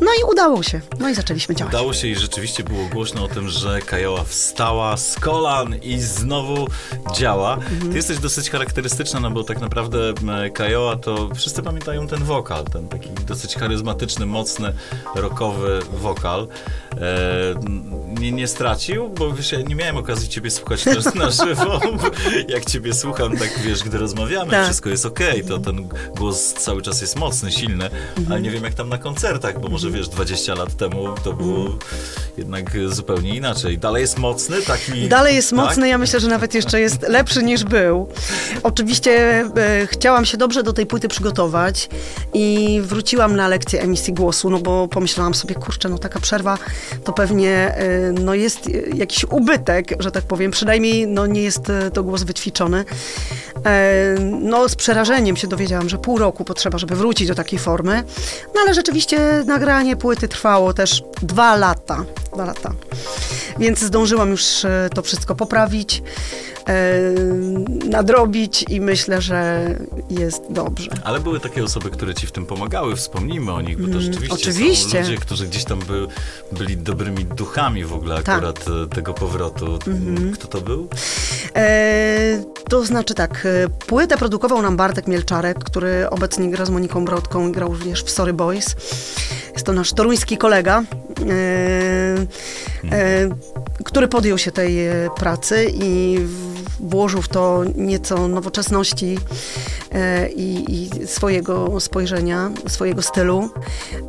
No 0.00 0.06
i 0.20 0.32
udało 0.32 0.62
się. 0.62 0.80
No 1.00 1.08
i 1.08 1.14
zaczęliśmy 1.14 1.54
działać. 1.54 1.74
Udało 1.74 1.92
się 1.92 2.08
i 2.08 2.14
rzeczywiście 2.14 2.64
było 2.64 2.86
głośno 2.86 3.24
o 3.24 3.28
tym, 3.28 3.48
że 3.48 3.80
Kajoła 3.80 4.24
wstała 4.24 4.96
z 4.96 5.16
kolan 5.20 5.74
i 5.82 6.00
znowu 6.00 6.68
działa. 7.14 7.58
Ty 7.90 7.96
jesteś 7.96 8.18
dosyć 8.18 8.50
charakterystyczna, 8.50 9.20
no 9.20 9.30
bo 9.30 9.44
tak 9.44 9.60
naprawdę 9.60 9.98
Kajoła 10.54 10.96
to 10.96 11.28
wszyscy 11.34 11.62
pamiętają 11.62 12.08
ten 12.08 12.24
wokal, 12.24 12.64
ten 12.64 12.88
taki 12.88 13.10
dosyć 13.10 13.54
charyzmatyczny, 13.54 14.26
mocny, 14.26 14.72
rockowy 15.14 15.80
wokal. 15.92 16.48
E, 16.92 17.54
nie, 18.20 18.32
nie 18.32 18.48
stracił, 18.48 19.08
bo 19.08 19.25
wiesz, 19.32 19.52
ja 19.52 19.60
nie 19.60 19.74
miałem 19.74 19.96
okazji 19.96 20.28
ciebie 20.28 20.50
słuchać 20.50 20.84
też 20.84 21.04
na 21.14 21.30
żywo. 21.30 21.80
Jak 22.48 22.64
ciebie 22.64 22.94
słucham, 22.94 23.36
tak 23.36 23.58
wiesz, 23.64 23.82
gdy 23.84 23.98
rozmawiamy, 23.98 24.50
Tak. 24.50 24.64
wszystko 24.64 24.88
jest 24.88 25.06
okej, 25.06 25.44
to 25.44 25.58
ten 25.58 25.88
głos 26.16 26.52
cały 26.52 26.82
czas 26.82 27.00
jest 27.00 27.16
mocny, 27.16 27.52
silny, 27.52 27.90
ale 28.30 28.40
nie 28.40 28.50
wiem 28.50 28.64
jak 28.64 28.74
tam 28.74 28.88
na 28.88 28.98
koncertach, 28.98 29.60
bo 29.60 29.68
może 29.68 29.90
wiesz, 29.90 30.08
20 30.08 30.54
lat 30.54 30.76
temu 30.76 31.14
to 31.24 31.32
było 31.32 31.78
jednak 32.38 32.70
zupełnie 32.88 33.36
inaczej. 33.36 33.78
Dalej 33.78 34.00
jest 34.00 34.18
mocny, 34.18 34.62
tak 34.62 34.88
mi... 34.88 35.08
Dalej 35.08 35.36
jest 35.36 35.50
tak? 35.50 35.56
mocny, 35.56 35.88
ja 35.88 35.98
myślę, 35.98 36.20
że 36.20 36.28
nawet 36.28 36.54
jeszcze 36.54 36.80
jest 36.80 37.02
lepszy 37.08 37.42
niż 37.42 37.64
był. 37.64 38.08
Oczywiście 38.62 39.40
e, 39.56 39.86
chciałam 39.86 40.24
się 40.24 40.36
dobrze 40.36 40.62
do 40.62 40.72
tej 40.72 40.86
płyty 40.86 41.08
przygotować 41.08 41.88
i 42.34 42.80
wróciłam 42.84 43.36
na 43.36 43.48
lekcję 43.48 43.80
emisji 43.82 44.12
głosu, 44.12 44.50
no 44.50 44.58
bo 44.58 44.88
pomyślałam 44.88 45.34
sobie, 45.34 45.54
kurczę, 45.54 45.88
no 45.88 45.98
taka 45.98 46.20
przerwa 46.20 46.58
to 47.04 47.12
pewnie 47.12 47.50
e, 47.52 48.12
no 48.12 48.34
jest 48.34 48.68
e, 48.68 48.96
jakiś 49.06 49.24
ubytek, 49.24 49.94
że 49.98 50.10
tak 50.10 50.24
powiem, 50.24 50.50
przynajmniej 50.50 51.06
no 51.06 51.26
nie 51.26 51.42
jest 51.42 51.70
e, 51.70 51.90
to 51.90 52.02
głos 52.02 52.22
wyćwiczony. 52.22 52.84
E, 53.64 54.14
no 54.20 54.68
z 54.68 54.76
przerażeniem 54.76 55.36
się 55.36 55.46
dowiedziałam, 55.46 55.88
że 55.88 55.98
pół 55.98 56.18
roku 56.18 56.44
potrzeba, 56.44 56.78
żeby 56.78 56.96
wrócić 56.96 57.28
do 57.28 57.34
takiej 57.34 57.58
formy, 57.58 58.04
no 58.54 58.60
ale 58.60 58.74
rzeczywiście 58.74 59.44
nagranie 59.46 59.96
płyty 59.96 60.28
trwało 60.28 60.74
też 60.74 61.02
dwa 61.22 61.56
lata. 61.56 62.04
Dwa 62.32 62.44
lata. 62.44 62.72
Więc 63.58 63.78
zdążyłam 63.78 64.30
już 64.30 64.64
e, 64.64 64.88
to 64.94 65.02
wszystko 65.02 65.34
poprawić, 65.34 66.02
nadrobić 67.90 68.64
i 68.68 68.80
myślę, 68.80 69.22
że 69.22 69.68
jest 70.10 70.42
dobrze. 70.50 70.90
Ale 71.04 71.20
były 71.20 71.40
takie 71.40 71.64
osoby, 71.64 71.90
które 71.90 72.14
ci 72.14 72.26
w 72.26 72.32
tym 72.32 72.46
pomagały, 72.46 72.96
wspomnijmy 72.96 73.52
o 73.52 73.60
nich, 73.60 73.86
bo 73.86 73.92
to 73.94 74.00
rzeczywiście 74.00 74.26
Mm, 74.26 74.38
oczywiście. 74.40 74.90
są 75.04 75.10
ludzie, 75.10 75.16
którzy 75.16 75.46
gdzieś 75.46 75.64
tam 75.64 75.78
by, 75.78 76.06
byli 76.52 76.76
dobrymi 76.76 77.24
duchami 77.24 77.84
w 77.84 77.92
ogóle 77.92 78.22
Tak. 78.22 78.28
akurat 78.36 78.64
e, 78.84 78.94
tego 78.94 79.14
powrotu. 79.14 79.78
Mhm. 79.86 80.32
Kto 80.32 80.48
to 80.48 80.60
był? 80.60 80.88
E, 81.56 82.42
to 82.68 82.84
znaczy 82.84 83.14
tak, 83.14 83.46
e, 83.46 83.68
płytę 83.86 84.16
produkował 84.16 84.62
nam 84.62 84.76
Bartek 84.76 85.06
Mielczarek, 85.06 85.58
który 85.64 86.10
obecnie 86.10 86.50
gra 86.50 86.64
z 86.64 86.70
Moniką 86.70 87.04
Brodką 87.04 87.48
i 87.48 87.52
grał 87.52 87.68
również 87.72 88.04
w 88.04 88.10
Sorry 88.10 88.32
Boys. 88.32 88.76
Jest 89.52 89.66
to 89.66 89.72
nasz 89.72 89.92
toruński 89.92 90.36
kolega, 90.38 90.82
e, 90.82 91.24
e, 92.92 93.28
który 93.84 94.08
podjął 94.08 94.38
się 94.38 94.52
tej 94.52 94.86
e, 94.86 94.92
pracy 95.16 95.66
i 95.82 96.18
w- 96.20 96.55
włożył 96.80 97.22
w 97.22 97.28
to 97.28 97.64
nieco 97.76 98.28
nowoczesności 98.28 99.18
i, 100.36 100.64
i 100.68 101.06
swojego 101.06 101.80
spojrzenia, 101.80 102.50
swojego 102.68 103.02
stylu. 103.02 103.50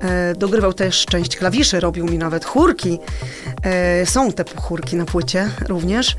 E, 0.02 0.36
dogrywał 0.36 0.74
też 0.74 1.06
część 1.06 1.38
klawiszy, 1.38 1.80
robił 1.80 2.06
mi 2.06 2.18
nawet 2.18 2.46
chórki. 2.46 3.00
E, 3.64 4.06
są 4.06 4.32
te 4.32 4.44
chórki 4.62 4.96
na 4.96 5.06
płycie 5.06 5.50
również. 5.68 6.16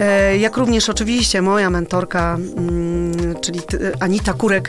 E, 0.00 0.36
jak 0.38 0.56
również 0.56 0.88
oczywiście 0.88 1.42
moja 1.42 1.70
mentorka, 1.70 2.34
mm, 2.34 3.40
czyli 3.40 3.60
Anita 4.00 4.32
Kurek, 4.32 4.68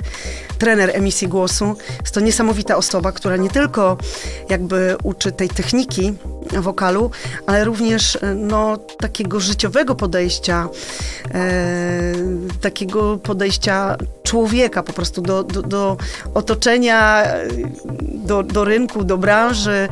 trener 0.57 0.91
emisji 0.93 1.27
głosu. 1.27 1.75
Jest 2.01 2.13
to 2.13 2.19
niesamowita 2.19 2.75
osoba, 2.75 3.11
która 3.11 3.37
nie 3.37 3.49
tylko 3.49 3.97
jakby 4.49 4.95
uczy 5.03 5.31
tej 5.31 5.49
techniki 5.49 6.13
wokalu, 6.57 7.11
ale 7.45 7.63
również 7.63 8.15
e, 8.15 8.35
no, 8.35 8.77
takiego 8.77 9.39
życiowego 9.39 9.95
podejścia, 9.95 10.69
e, 11.33 12.13
takiego 12.61 13.17
podejścia 13.17 13.97
człowieka 14.29 14.83
po 14.83 14.93
prostu 14.93 15.21
do, 15.21 15.43
do, 15.43 15.61
do 15.61 15.97
otoczenia, 16.33 17.23
do, 18.01 18.43
do 18.43 18.65
rynku, 18.65 19.03
do 19.03 19.17
branży, 19.17 19.89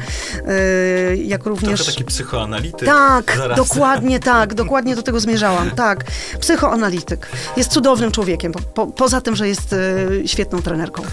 e, 0.48 1.16
jak 1.16 1.46
również... 1.46 1.80
Trochę 1.80 1.92
taki 1.92 2.06
psychoanalityk. 2.06 2.86
Tak, 2.86 3.38
zaraz. 3.38 3.58
dokładnie 3.58 4.20
tak, 4.34 4.54
dokładnie 4.54 4.96
do 4.96 5.02
tego 5.04 5.20
zmierzałam, 5.20 5.72
tak. 5.72 6.04
Psychoanalityk. 6.40 7.28
Jest 7.58 7.72
cudownym 7.72 8.12
człowiekiem, 8.12 8.52
po, 8.52 8.60
po, 8.60 8.88
poza 8.88 9.22
tym, 9.22 9.36
że 9.36 9.48
jest 9.48 9.74
e, 9.74 10.28
świetną 10.28 10.62
trenerką. 10.62 11.04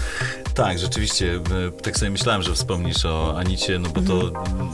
Tak, 0.53 0.79
rzeczywiście. 0.79 1.33
e, 1.67 1.81
Tak 1.81 1.97
sobie 1.97 2.11
myślałem, 2.11 2.43
że 2.43 2.53
wspomnisz 2.53 3.05
o 3.05 3.37
Anicie, 3.37 3.79
no 3.79 3.89
bo 3.89 4.01
to 4.01 4.13
Mhm. 4.27 4.69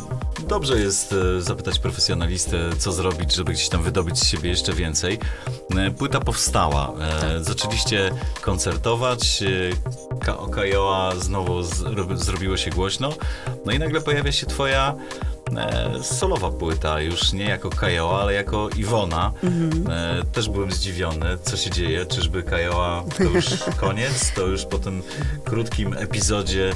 Dobrze 0.48 0.80
jest 0.80 1.14
e, 1.38 1.42
zapytać 1.42 1.80
profesjonalistę, 1.80 2.58
co 2.80 2.92
zrobić, 2.92 3.36
żeby 3.36 3.54
gdzieś 3.54 3.70
tam 3.70 3.84
wydobyć 3.84 4.20
z 4.20 4.28
siebie 4.28 4.50
jeszcze 4.50 4.74
więcej. 4.74 5.20
E, 5.78 5.92
Płyta 5.92 6.20
powstała. 6.20 6.94
E, 7.00 7.44
Zaczęliście 7.44 8.12
koncertować. 8.42 9.44
e, 9.44 10.16
Ka- 10.26 10.38
O 10.38 10.48
Kajoa 10.48 11.16
znowu 11.16 11.62
zro- 11.62 12.18
zrobiło 12.18 12.58
się 12.58 12.72
głośno. 12.72 13.10
No 13.66 13.72
i 13.72 13.80
nagle 13.80 14.02
pojawia 14.02 14.32
się 14.32 14.46
twoja 14.46 14.96
solowa 16.02 16.52
płyta, 16.52 17.02
już 17.02 17.34
nie 17.34 17.44
jako 17.46 17.70
Kajoa, 17.70 18.22
ale 18.22 18.34
jako 18.34 18.70
Iwona. 18.70 19.32
E, 19.90 20.24
też 20.34 20.50
byłem 20.50 20.72
zdziwiony, 20.72 21.38
co 21.44 21.58
się 21.58 21.70
dzieje. 21.70 22.06
Czyżby 22.06 22.44
Kajoa 22.44 23.04
to 23.18 23.24
już 23.24 23.46
koniec? 23.82 24.32
To 24.36 24.42
już 24.48 24.66
po 24.66 24.80
tym 24.80 25.04
krótkim 25.46 25.94
epizodzie 25.98 26.74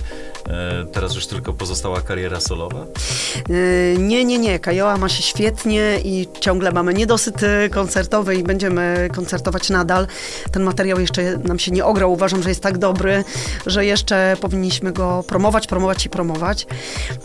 teraz 0.91 1.15
już 1.15 1.27
tylko 1.27 1.53
pozostała 1.53 2.01
kariera 2.01 2.39
solowa? 2.39 2.79
E, 2.79 3.97
Nie, 3.97 4.25
nie, 4.25 4.37
nie. 4.39 4.59
Kajoa 4.59 4.97
ma 4.97 5.09
się 5.09 5.23
świetnie 5.23 5.99
i 6.03 6.27
ciągle 6.39 6.71
mamy 6.71 6.93
niedosyt 6.93 7.43
e, 7.43 7.69
koncertowy 7.69 8.35
i 8.35 8.43
będziemy 8.43 9.09
koncertować 9.15 9.69
nadal. 9.69 10.07
Ten 10.51 10.63
materiał 10.63 10.99
jeszcze 10.99 11.37
nam 11.37 11.59
się 11.59 11.71
nie 11.71 11.85
ograł. 11.85 12.13
Uważam, 12.13 12.43
że 12.43 12.49
jest 12.49 12.61
tak 12.61 12.77
dobry, 12.77 13.23
że 13.65 13.85
jeszcze 13.85 14.37
powinniśmy 14.41 14.91
go 14.93 15.23
promować, 15.27 15.67
promować 15.67 16.05
i 16.05 16.09
promować. 16.09 16.67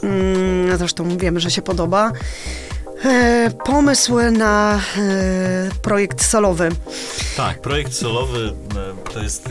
Mm, 0.02 0.78
Zresztą 0.78 1.18
wiemy, 1.18 1.40
że 1.40 1.50
się 1.50 1.62
podoba. 1.62 2.12
E, 3.04 3.50
Pomysł 3.64 4.18
na 4.32 4.80
e, 4.98 5.70
projekt 5.82 6.24
solowy. 6.24 6.68
Tak, 7.36 7.60
projekt 7.60 7.92
solowy 7.94 8.52
e, 9.08 9.12
to 9.12 9.22
jest 9.22 9.46
e, 9.46 9.50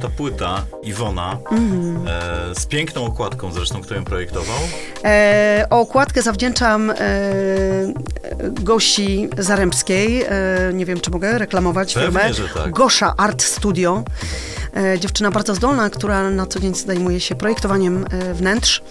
ta 0.00 0.08
płyta 0.08 0.64
Iwona 0.82 1.38
e, 2.50 2.54
z 2.54 2.66
piękną 2.66 3.04
okładką 3.04 3.52
zresztą, 3.52 3.82
kto 3.82 3.94
ją 3.94 4.04
projektował. 4.04 4.56
E, 5.04 5.66
o 5.70 5.80
okładkę 5.80 6.22
zawdzięczam 6.22 6.90
e, 6.90 6.94
Gosi 8.50 9.28
Zarębskiej. 9.38 10.22
E, 10.22 10.28
nie 10.74 10.86
wiem, 10.86 11.00
czy 11.00 11.10
mogę 11.10 11.38
reklamować 11.38 11.94
Pewnie, 11.94 12.20
firmę. 12.20 12.34
że 12.34 12.48
tak. 12.48 12.70
Gosza 12.72 13.14
Art 13.16 13.42
Studio. 13.42 14.02
E, 14.76 14.98
dziewczyna 14.98 15.30
bardzo 15.30 15.54
zdolna, 15.54 15.90
która 15.90 16.30
na 16.30 16.46
co 16.46 16.60
dzień 16.60 16.74
zajmuje 16.74 17.20
się 17.20 17.34
projektowaniem 17.34 18.04
e, 18.10 18.34
wnętrz, 18.34 18.82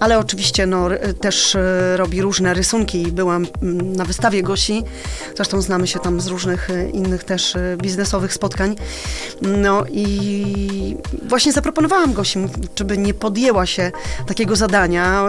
ale 0.00 0.18
oczywiście 0.18 0.66
no, 0.66 0.88
też 1.20 1.54
e, 1.54 1.96
robi 1.96 2.22
różne 2.22 2.54
rysunki. 2.54 3.06
Byłam 3.12 3.46
mm, 3.62 3.96
na 3.96 4.04
wystawie 4.04 4.42
Gosi, 4.42 4.82
zresztą 5.36 5.62
znamy 5.62 5.86
się 5.86 5.98
tam 5.98 6.20
z 6.20 6.26
różnych 6.26 6.68
innych 6.92 7.24
też 7.24 7.54
biznesowych 7.76 8.32
spotkań. 8.32 8.76
No 9.42 9.84
i 9.92 10.96
właśnie 11.28 11.52
zaproponowałam 11.52 12.12
Gosi, 12.12 12.38
czy 12.74 12.84
by 12.84 12.98
nie 12.98 13.14
podjęła 13.14 13.66
się 13.66 13.92
takiego 14.26 14.56
zadania. 14.56 15.24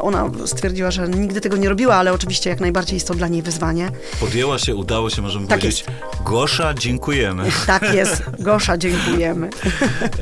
Ona 0.00 0.30
stwierdziła, 0.46 0.90
że 0.90 1.08
nigdy 1.08 1.40
tego 1.40 1.56
nie 1.56 1.68
robiła, 1.68 1.94
ale 1.94 2.12
oczywiście 2.12 2.50
jak 2.50 2.60
najbardziej 2.60 2.96
jest 2.96 3.08
to 3.08 3.14
dla 3.14 3.28
niej 3.28 3.42
wyzwanie. 3.42 3.90
Podjęła 4.20 4.58
się, 4.58 4.76
udało 4.76 5.10
się, 5.10 5.22
możemy 5.22 5.46
Tak 5.46 5.60
powiedzieć. 5.60 5.84
Gosza, 6.24 6.74
dziękujemy. 6.74 7.50
Tak 7.66 7.94
jest. 7.94 8.22
Gosza, 8.38 8.78
dziękujemy. 9.22 9.50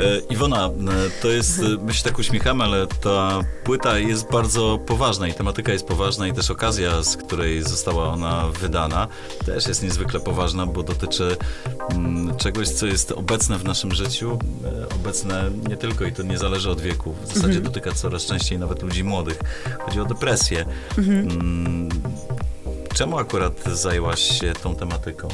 E, 0.00 0.18
Iwona, 0.30 0.66
e, 0.66 0.70
to 1.22 1.28
jest, 1.28 1.58
e, 1.58 1.62
my 1.84 1.94
się 1.94 2.04
tak 2.04 2.18
uśmiechamy, 2.18 2.64
ale 2.64 2.86
ta 2.86 3.40
płyta 3.64 3.98
jest 3.98 4.30
bardzo 4.30 4.78
poważna 4.86 5.28
i 5.28 5.34
tematyka 5.34 5.72
jest 5.72 5.86
poważna 5.86 6.28
i 6.28 6.32
też 6.32 6.50
okazja, 6.50 7.02
z 7.02 7.16
której 7.16 7.62
została 7.62 8.08
ona 8.08 8.44
wydana, 8.60 9.08
też 9.46 9.68
jest 9.68 9.82
niezwykle 9.82 10.20
poważna, 10.20 10.66
bo 10.66 10.82
dotyczy 10.82 11.36
mm, 11.90 12.36
czegoś, 12.36 12.68
co 12.68 12.86
jest 12.86 13.12
obecne 13.12 13.58
w 13.58 13.64
naszym 13.64 13.94
życiu, 13.94 14.38
obecne 14.94 15.50
nie 15.68 15.76
tylko 15.76 16.04
i 16.04 16.12
to 16.12 16.22
nie 16.22 16.38
zależy 16.38 16.70
od 16.70 16.80
wieku, 16.80 17.14
w 17.24 17.34
zasadzie 17.34 17.60
dotyka 17.60 17.92
coraz 17.92 18.26
częściej 18.26 18.58
nawet 18.58 18.82
ludzi 18.82 19.04
młodych. 19.04 19.38
Chodzi 19.86 20.00
o 20.00 20.04
depresję. 20.04 20.64
Mm, 20.98 21.88
Czemu 23.00 23.18
akurat 23.18 23.52
zajęłaś 23.72 24.20
się 24.40 24.52
tą 24.62 24.74
tematyką? 24.76 25.28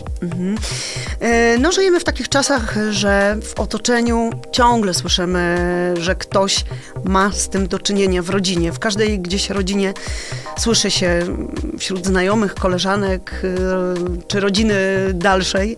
E, 1.21 1.59
No, 1.59 1.73
żyjemy 1.73 2.01
w 2.01 2.05
takich 2.05 2.29
czasach, 2.29 2.75
że 2.91 3.37
w 3.43 3.61
otoczeniu 3.61 4.31
ciągle 4.53 4.95
słyszymy, 4.95 5.57
że 6.01 6.15
ktoś 6.15 6.65
ma 7.05 7.33
z 7.33 7.49
tym 7.49 7.69
do 7.69 7.79
czynienia 7.79 8.23
w 8.23 8.31
rodzinie. 8.31 8.73
W 8.73 8.79
każdej 8.79 9.19
gdzieś 9.21 9.51
rodzinie 9.51 9.95
słyszy 10.59 10.91
się 10.91 11.21
wśród 11.79 12.07
znajomych, 12.07 12.55
koleżanek 12.55 13.43
e, 13.45 13.57
czy 14.29 14.41
rodziny 14.41 14.75
dalszej, 15.15 15.77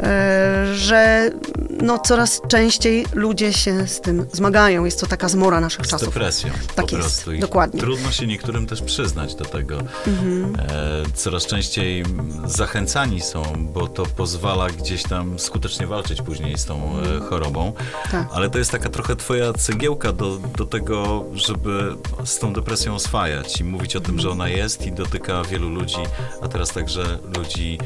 e, 0.00 0.74
że 0.74 1.30
no, 1.70 1.98
coraz 1.98 2.40
częściej 2.48 3.06
ludzie 3.14 3.52
się 3.52 3.86
z 3.86 4.00
tym 4.00 4.26
zmagają. 4.32 4.84
Jest 4.84 5.00
to 5.00 5.06
taka 5.06 5.28
zmora 5.28 5.60
naszych 5.60 5.86
Z 5.86 5.90
czasów. 5.90 6.08
depresją. 6.08 6.50
Tak 6.74 6.86
po 6.86 6.96
jest, 6.96 7.08
prostu. 7.08 7.32
I 7.32 7.38
dokładnie. 7.40 7.80
Trudno 7.80 8.12
się 8.12 8.26
niektórym 8.26 8.66
też 8.66 8.82
przyznać 8.82 9.34
do 9.34 9.44
tego. 9.44 9.78
Mhm. 10.06 10.56
E, 10.70 11.03
coraz 11.14 11.46
częściej 11.46 12.04
zachęcani 12.44 13.20
są, 13.20 13.42
bo 13.72 13.88
to 13.88 14.06
pozwala 14.06 14.70
gdzieś 14.70 15.02
tam 15.02 15.38
skutecznie 15.38 15.86
walczyć 15.86 16.22
później 16.22 16.58
z 16.58 16.64
tą 16.64 17.00
e, 17.00 17.20
chorobą. 17.20 17.72
Tak. 18.10 18.28
Ale 18.32 18.50
to 18.50 18.58
jest 18.58 18.70
taka 18.70 18.88
trochę 18.88 19.16
twoja 19.16 19.52
cegiełka 19.52 20.12
do, 20.12 20.36
do 20.36 20.66
tego, 20.66 21.24
żeby 21.34 21.96
z 22.24 22.38
tą 22.38 22.52
depresją 22.52 22.94
oswajać 22.94 23.60
i 23.60 23.64
mówić 23.64 23.96
o 23.96 24.00
tym, 24.00 24.20
że 24.20 24.30
ona 24.30 24.48
jest 24.48 24.86
i 24.86 24.92
dotyka 24.92 25.42
wielu 25.42 25.68
ludzi, 25.70 25.98
a 26.42 26.48
teraz 26.48 26.72
także 26.72 27.18
ludzi 27.36 27.78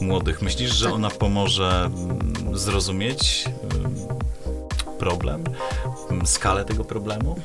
młodych. 0.00 0.42
Myślisz, 0.42 0.70
że 0.70 0.84
Tak. 0.84 0.94
ona 0.94 1.10
pomoże 1.10 1.84
mm, 1.84 2.58
zrozumieć 2.58 3.44
mm, 3.74 3.94
problem, 4.98 5.44
mm, 6.10 6.26
skalę 6.26 6.64
tego 6.64 6.84
problemu? 6.84 7.36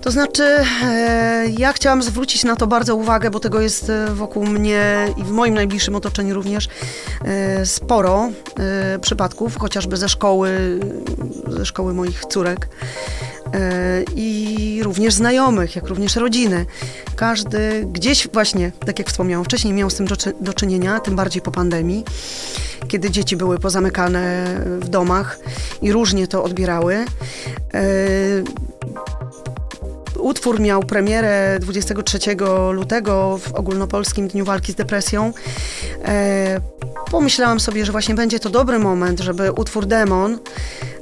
To 0.00 0.10
znaczy, 0.10 0.44
e, 0.82 1.46
ja 1.58 1.72
chciałam 1.72 2.02
zwrócić 2.02 2.44
na 2.44 2.56
to 2.56 2.66
bardzo 2.66 2.96
uwagę, 2.96 3.30
bo 3.30 3.40
tego 3.40 3.60
jest 3.60 3.90
e, 3.90 4.14
wokół 4.14 4.46
mnie 4.46 5.08
i 5.16 5.24
w 5.24 5.30
moim 5.30 5.54
najbliższym 5.54 5.94
otoczeniu 5.94 6.34
również 6.34 6.68
e, 7.24 7.66
sporo 7.66 8.28
przypadków, 9.00 9.58
chociażby 9.58 9.96
ze 9.96 10.08
szkoły, 10.08 10.80
ze 11.48 11.66
szkoły 11.66 11.94
moich 11.94 12.24
córek. 12.24 12.68
I 14.16 14.80
również 14.82 15.14
znajomych, 15.14 15.76
jak 15.76 15.86
również 15.86 16.16
rodziny. 16.16 16.66
Każdy 17.16 17.86
gdzieś 17.92 18.28
właśnie, 18.28 18.72
tak 18.86 18.98
jak 18.98 19.08
wspomniałam 19.08 19.44
wcześniej, 19.44 19.74
miał 19.74 19.90
z 19.90 19.94
tym 19.94 20.06
do 20.40 20.54
czynienia, 20.54 21.00
tym 21.00 21.16
bardziej 21.16 21.42
po 21.42 21.50
pandemii, 21.50 22.04
kiedy 22.88 23.10
dzieci 23.10 23.36
były 23.36 23.58
pozamykane 23.58 24.46
w 24.80 24.88
domach 24.88 25.38
i 25.82 25.92
różnie 25.92 26.26
to 26.26 26.44
odbierały. 26.44 27.04
Utwór 30.26 30.60
miał 30.60 30.82
premierę 30.82 31.58
23 31.60 32.18
lutego 32.72 33.38
w 33.38 33.54
ogólnopolskim 33.54 34.28
Dniu 34.28 34.44
Walki 34.44 34.72
z 34.72 34.74
Depresją. 34.74 35.32
E, 36.04 36.60
pomyślałam 37.10 37.60
sobie, 37.60 37.86
że 37.86 37.92
właśnie 37.92 38.14
będzie 38.14 38.40
to 38.40 38.50
dobry 38.50 38.78
moment, 38.78 39.20
żeby 39.20 39.52
utwór 39.52 39.86
Demon 39.86 40.38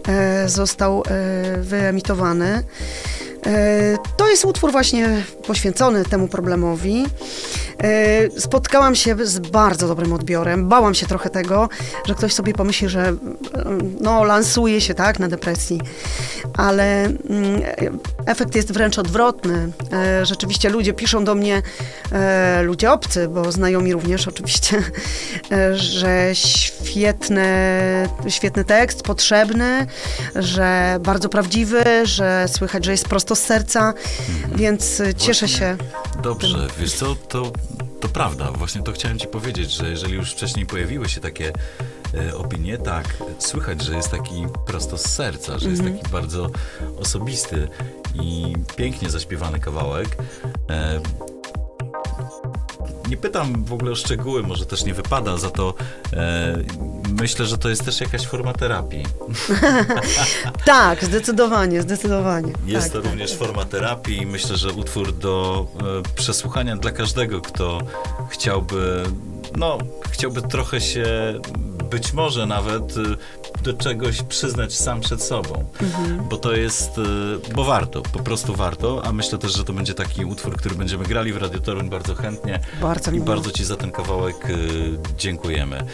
e, 0.08 0.48
został 0.48 1.02
e, 1.02 1.02
wyemitowany. 1.60 2.64
To 4.16 4.28
jest 4.28 4.44
utwór 4.44 4.72
właśnie 4.72 5.22
poświęcony 5.46 6.04
temu 6.04 6.28
problemowi. 6.28 7.04
E, 7.78 8.40
Spotkałam 8.40 8.94
się 8.94 9.16
z 9.26 9.38
bardzo 9.38 9.88
dobrym 9.88 10.12
odbiorem. 10.12 10.68
Bałam 10.68 10.94
się 10.94 11.06
trochę 11.06 11.30
tego, 11.30 11.68
że 12.06 12.14
ktoś 12.14 12.32
sobie 12.32 12.52
pomyśli, 12.52 12.88
że 12.88 13.02
mm, 13.08 13.96
no, 14.00 14.24
lansuje 14.24 14.80
się 14.80 14.94
tak 14.94 15.18
na 15.18 15.28
depresji, 15.28 15.80
ale 16.56 17.04
mm, 17.04 17.62
efekt 18.26 18.54
jest 18.54 18.72
wręcz 18.72 18.98
odwrotny. 18.98 19.72
E, 19.92 20.26
Rzeczywiście 20.26 20.70
ludzie 20.70 20.92
piszą 20.92 21.24
do 21.24 21.34
mnie, 21.34 21.62
e, 22.12 22.62
ludzie 22.62 22.92
obcy, 22.92 23.28
bo 23.28 23.52
znajomi 23.52 23.92
również 23.92 24.28
oczywiście, 24.34 24.82
że 25.74 26.30
świetny, 26.34 27.44
świetny 28.28 28.64
tekst, 28.64 29.02
potrzebny, 29.02 29.86
że 30.34 30.98
bardzo 31.00 31.28
prawdziwy, 31.28 31.84
że 32.04 32.46
słychać, 32.48 32.84
że 32.84 32.90
jest 32.92 33.08
prosto 33.08 33.36
z 33.36 33.40
serca, 33.40 33.94
więc 34.54 35.00
e, 35.00 35.14
cieszę 35.14 35.48
się. 35.48 35.76
Dobrze, 36.24 36.66
wiesz 36.78 36.92
co, 36.92 37.14
to 37.28 37.52
to 38.00 38.08
prawda. 38.08 38.52
Właśnie 38.52 38.82
to 38.82 38.92
chciałem 38.92 39.18
ci 39.18 39.26
powiedzieć, 39.26 39.70
że 39.70 39.90
jeżeli 39.90 40.14
już 40.14 40.32
wcześniej 40.32 40.66
pojawiły 40.66 41.08
się 41.08 41.20
takie 41.20 41.52
e, 42.14 42.36
opinie, 42.36 42.78
tak, 42.78 43.16
słychać, 43.38 43.82
że 43.82 43.96
jest 43.96 44.10
taki 44.10 44.46
prosto 44.66 44.98
z 44.98 45.06
serca, 45.06 45.58
że 45.58 45.68
jest 45.70 45.82
taki 45.82 46.08
bardzo 46.12 46.50
osobisty 46.98 47.68
i 48.22 48.54
pięknie 48.76 49.10
zaśpiewany 49.10 49.60
kawałek. 49.60 50.08
E, 50.70 51.00
nie 53.08 53.16
pytam 53.16 53.64
w 53.64 53.72
ogóle 53.72 53.90
o 53.90 53.94
szczegóły, 53.94 54.42
może 54.42 54.66
też 54.66 54.84
nie 54.84 54.94
wypada, 54.94 55.36
za 55.36 55.50
to 55.50 55.74
e, 56.12 56.58
myślę, 57.20 57.46
że 57.46 57.58
to 57.58 57.68
jest 57.68 57.84
też 57.84 58.00
jakaś 58.00 58.26
forma 58.26 58.52
terapii. 58.52 59.02
Tak, 60.64 61.04
zdecydowanie, 61.04 61.82
zdecydowanie. 61.82 62.52
Jest 62.66 62.86
tak, 62.86 62.92
to 62.92 63.02
tak. 63.02 63.10
również 63.10 63.34
forma 63.34 63.64
terapii 63.64 64.22
i 64.22 64.26
myślę, 64.26 64.56
że 64.56 64.72
utwór 64.72 65.12
do 65.12 65.66
e, 65.80 66.14
przesłuchania 66.16 66.76
dla 66.76 66.90
każdego, 66.90 67.40
kto 67.40 67.78
chciałby, 68.28 69.02
no, 69.56 69.78
chciałby 70.10 70.42
trochę 70.42 70.80
się 70.80 71.04
być 71.90 72.12
może 72.12 72.46
nawet 72.46 72.94
e, 72.96 73.62
do 73.62 73.72
czegoś 73.72 74.22
przyznać 74.22 74.74
sam 74.74 75.00
przed 75.00 75.22
sobą. 75.22 75.64
Mhm. 75.82 76.28
Bo 76.28 76.36
to 76.36 76.52
jest, 76.52 76.98
e, 76.98 77.54
bo 77.54 77.64
warto, 77.64 78.02
po 78.02 78.18
prostu 78.18 78.54
warto, 78.54 79.02
a 79.04 79.12
myślę 79.12 79.38
też, 79.38 79.56
że 79.56 79.64
to 79.64 79.72
będzie 79.72 79.94
taki 79.94 80.24
utwór, 80.24 80.56
który 80.56 80.74
będziemy 80.74 81.04
grali 81.04 81.32
w 81.32 81.36
Radio 81.36 81.60
Toruń 81.60 81.90
bardzo 81.90 82.14
chętnie. 82.14 82.60
Bardzo 82.80 83.10
I 83.10 83.14
miło. 83.14 83.26
bardzo 83.26 83.50
Ci 83.50 83.64
za 83.64 83.76
ten 83.76 83.90
kawałek 83.92 84.36
e, 84.44 84.56
dziękujemy. 85.16 85.84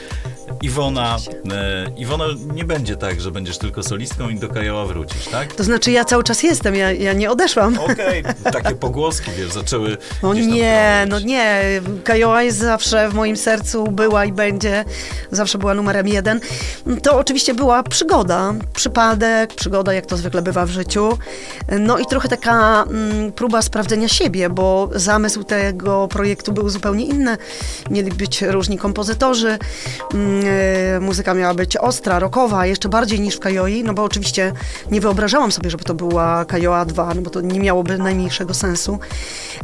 Iwona, 0.62 1.16
e, 1.52 1.86
Iwona, 1.96 2.24
nie 2.54 2.64
będzie 2.64 2.96
tak, 2.96 3.20
że 3.20 3.30
będziesz 3.30 3.58
tylko 3.58 3.82
solistką 3.82 4.28
i 4.28 4.38
do 4.38 4.48
Kajoła 4.48 4.86
wrócisz, 4.86 5.24
tak? 5.24 5.54
To 5.54 5.64
znaczy 5.64 5.90
ja 5.90 6.04
cały 6.04 6.24
czas 6.24 6.42
jestem, 6.42 6.74
ja, 6.74 6.92
ja 6.92 7.12
nie 7.12 7.30
odeszłam. 7.30 7.78
Okej, 7.78 8.22
takie 8.52 8.74
pogłoski, 8.74 9.30
wiesz, 9.38 9.52
zaczęły 9.52 9.96
No 10.22 10.34
nie, 10.34 11.06
no 11.08 11.20
nie. 11.20 11.62
Kajoła 12.04 12.42
jest 12.42 12.58
zawsze 12.58 13.08
w 13.08 13.14
moim 13.14 13.36
sercu, 13.36 13.84
była 13.84 14.24
i 14.24 14.32
będzie. 14.32 14.84
Zawsze 15.30 15.58
była 15.58 15.74
numerem 15.74 16.08
jeden. 16.08 16.40
To 17.02 17.18
oczywiście 17.18 17.54
była 17.54 17.82
przygoda, 17.82 18.54
przypadek, 18.74 19.54
przygoda, 19.54 19.92
jak 19.92 20.06
to 20.06 20.16
zwykle 20.16 20.42
bywa 20.42 20.66
w 20.66 20.70
życiu. 20.70 21.18
No 21.78 21.98
i 21.98 22.06
trochę 22.06 22.28
taka 22.28 22.82
mm, 22.82 23.32
próba 23.32 23.62
sprawdzenia 23.62 24.08
siebie, 24.08 24.50
bo 24.50 24.90
zamysł 24.94 25.44
tego 25.44 26.08
projektu 26.08 26.52
był 26.52 26.68
zupełnie 26.68 27.04
inny. 27.04 27.36
Mieli 27.90 28.10
być 28.10 28.42
różni 28.42 28.78
kompozytorzy. 28.78 29.58
Mm, 30.14 30.44
e, 30.46 30.49
muzyka 31.00 31.34
miała 31.34 31.54
być 31.54 31.76
ostra, 31.76 32.18
rockowa, 32.18 32.66
jeszcze 32.66 32.88
bardziej 32.88 33.20
niż 33.20 33.36
w 33.36 33.40
Kajoi, 33.40 33.84
no 33.84 33.94
bo 33.94 34.04
oczywiście 34.04 34.52
nie 34.90 35.00
wyobrażałam 35.00 35.52
sobie, 35.52 35.70
żeby 35.70 35.84
to 35.84 35.94
była 35.94 36.44
Kajoa 36.44 36.84
2, 36.84 37.14
no 37.14 37.22
bo 37.22 37.30
to 37.30 37.40
nie 37.40 37.60
miałoby 37.60 37.98
najmniejszego 37.98 38.54
sensu. 38.54 38.98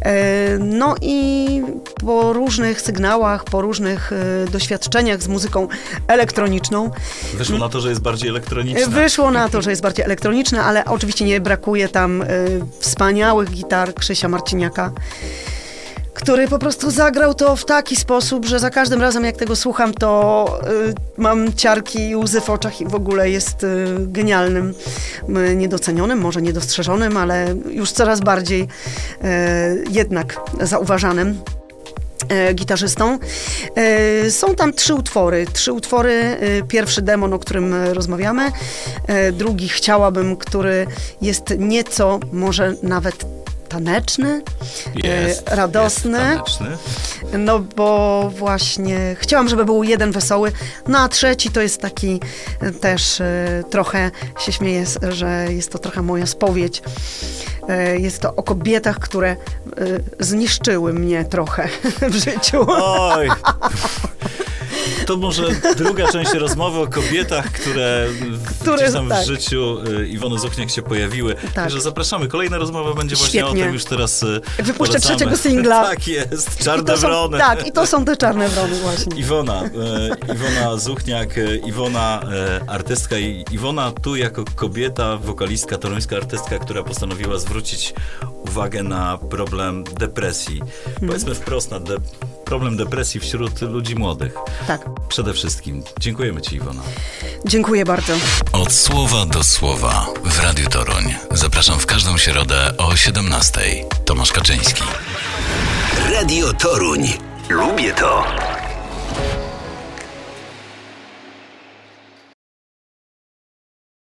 E, 0.02 0.58
No 0.58 0.94
i 1.02 1.62
po 2.06 2.32
różnych 2.32 2.80
sygnałach, 2.80 3.44
po 3.44 3.60
różnych 3.62 4.12
e, 4.12 4.50
doświadczeniach 4.50 5.22
z 5.22 5.28
muzyką 5.28 5.68
elektroniczną, 6.08 6.90
Wyszło 7.34 7.58
na 7.58 7.68
to, 7.68 7.80
że 7.80 7.88
jest 7.88 8.00
bardziej 8.02 8.28
elektroniczne. 8.28 8.80
e, 8.82 8.88
wyszło 8.88 9.30
na 9.30 9.48
to, 9.48 9.62
że 9.62 9.70
jest 9.70 9.82
bardziej 9.82 10.04
elektroniczne, 10.04 10.62
ale 10.62 10.84
oczywiście 10.84 11.24
nie 11.24 11.40
brakuje 11.40 11.88
tam 11.88 12.22
e, 12.22 12.26
wspaniałych 12.80 13.50
gitar 13.50 13.94
Krzysia 13.94 14.28
Marciniaka 14.28 14.90
który 16.16 16.48
po 16.48 16.58
prostu 16.58 16.90
zagrał 16.90 17.34
to 17.34 17.56
w 17.56 17.64
taki 17.64 17.96
sposób, 17.96 18.46
że 18.46 18.58
za 18.58 18.70
każdym 18.70 19.00
razem 19.00 19.24
jak 19.24 19.36
tego 19.36 19.56
słucham, 19.56 19.94
to 19.94 20.60
y, 20.88 20.94
mam 21.16 21.52
ciarki 21.52 22.08
i 22.08 22.16
łzy 22.16 22.40
w 22.40 22.50
oczach 22.50 22.80
i 22.80 22.86
w 22.86 22.94
ogóle 22.94 23.30
jest 23.30 23.64
y, 23.64 23.86
genialnym, 23.98 24.74
y, 25.50 25.56
niedocenionym, 25.56 26.18
może 26.20 26.42
niedostrzeżonym, 26.42 27.16
ale 27.16 27.54
już 27.70 27.92
coraz 27.92 28.20
bardziej 28.20 28.62
y, 28.62 28.66
jednak 29.90 30.40
zauważanym 30.60 31.40
e, 32.28 32.54
gitarzystą. 32.54 33.18
E, 33.74 34.30
Są 34.30 34.54
tam 34.54 34.72
trzy 34.72 34.94
utwory. 34.94 35.46
Trzy 35.52 35.72
utwory. 35.72 36.36
Pierwszy 36.68 37.02
demon, 37.02 37.32
o 37.32 37.38
którym 37.38 37.74
rozmawiamy. 37.74 38.52
Drugi 39.32 39.68
chciałabym, 39.68 40.36
który 40.36 40.86
jest 41.22 41.54
nieco 41.58 42.20
może 42.32 42.74
nawet 42.82 43.26
taneczny, 43.76 44.42
e, 45.04 45.08
Jest, 45.08 45.48
radosny. 45.48 46.18
Jest 46.18 46.58
taneczny. 46.58 47.38
No 47.38 47.58
bo 47.58 48.30
właśnie 48.36 49.16
chciałam, 49.18 49.48
żeby 49.48 49.64
był 49.64 49.84
jeden 49.84 50.12
wesoły, 50.12 50.52
no 50.88 50.98
a 50.98 51.08
trzeci 51.08 51.50
to 51.50 51.60
jest 51.60 51.80
taki 51.80 52.20
e, 52.60 52.70
też 52.70 53.20
e, 53.20 53.62
trochę 53.70 54.10
się 54.38 54.52
śmieję, 54.52 54.84
że 55.08 55.46
jest 55.48 55.72
to 55.72 55.78
trochę 55.78 56.02
moja 56.02 56.26
spowiedź. 56.26 56.82
Jest 57.98 58.20
to 58.20 58.36
o 58.36 58.42
kobietach, 58.42 58.98
które 58.98 59.36
zniszczyły 60.20 60.92
mnie 60.92 61.24
trochę 61.24 61.68
w 62.10 62.14
życiu. 62.14 62.66
Oj. 62.68 63.28
To 65.06 65.16
może 65.16 65.42
druga 65.76 66.12
część 66.12 66.32
rozmowy 66.34 66.78
o 66.80 66.86
kobietach, 66.86 67.52
które, 67.52 68.06
Które, 68.60 68.76
gdzieś 68.76 68.92
tam 68.92 69.08
tak. 69.08 69.22
w 69.24 69.26
życiu 69.26 69.78
y, 70.00 70.08
Iwony 70.08 70.38
Zuchniak 70.38 70.70
się 70.70 70.82
pojawiły. 70.82 71.34
Także 71.54 71.80
zapraszamy. 71.80 72.28
Kolejna 72.28 72.58
rozmowa 72.58 72.94
będzie 72.94 73.16
właśnie 73.16 73.40
Świetnie. 73.40 73.62
o 73.62 73.64
tym 73.64 73.74
już 73.74 73.84
teraz 73.84 74.22
y, 74.22 74.26
Wypuszczę 74.56 74.74
polecamy. 74.74 75.00
trzeciego 75.00 75.36
singla. 75.36 75.84
tak 75.90 76.08
jest, 76.08 76.58
Czarne 76.64 76.96
są, 76.98 77.06
Wrony. 77.08 77.38
tak, 77.38 77.66
i 77.66 77.72
to 77.72 77.86
są 77.86 78.04
te 78.04 78.16
czarne 78.16 78.48
wrony 78.48 78.74
właśnie. 78.80 79.16
Iwona, 79.20 79.62
e, 79.64 80.32
Iwona 80.34 80.76
Zuchniak, 80.76 81.28
Iwona 81.66 82.20
e, 82.66 82.70
artystka 82.70 83.18
i 83.18 83.44
Iwona 83.50 83.92
tu 84.02 84.16
jako 84.16 84.44
kobieta, 84.56 85.16
wokalistka, 85.16 85.78
toruńska 85.78 86.16
artystka, 86.16 86.58
która 86.58 86.82
postanowiła 86.82 87.38
zwrócić 87.38 87.94
uwagę 88.48 88.82
na 88.82 89.18
problem 89.30 89.84
depresji. 89.84 90.60
Powiedzmy 91.06 91.34
wprost 91.34 91.70
na 91.70 91.80
de- 91.80 91.96
problem 92.46 92.76
depresji 92.76 93.20
wśród 93.20 93.60
ludzi 93.62 93.94
młodych. 93.94 94.34
Tak, 94.66 94.80
Przede 95.08 95.32
wszystkim. 95.34 95.82
Dziękujemy 96.00 96.40
Ci 96.42 96.56
Iwona. 96.56 96.82
dziękuję 97.44 97.84
bardzo. 97.84 98.12
Od 98.52 98.72
słowa 98.72 99.26
do 99.26 99.44
słowa 99.44 100.06
w 100.24 100.40
Radiu 100.42 100.68
Toruń. 100.68 101.14
Zapraszam 101.30 101.78
w 101.78 101.86
każdą 101.86 102.18
środę 102.18 102.76
o 102.78 102.96
17. 102.96 103.60
Tomasz 104.04 104.32
Kaczyński. 104.32 104.82
Radio 106.12 106.52
Toruń. 106.52 107.12
Lubię 107.48 107.92
to. 107.94 108.24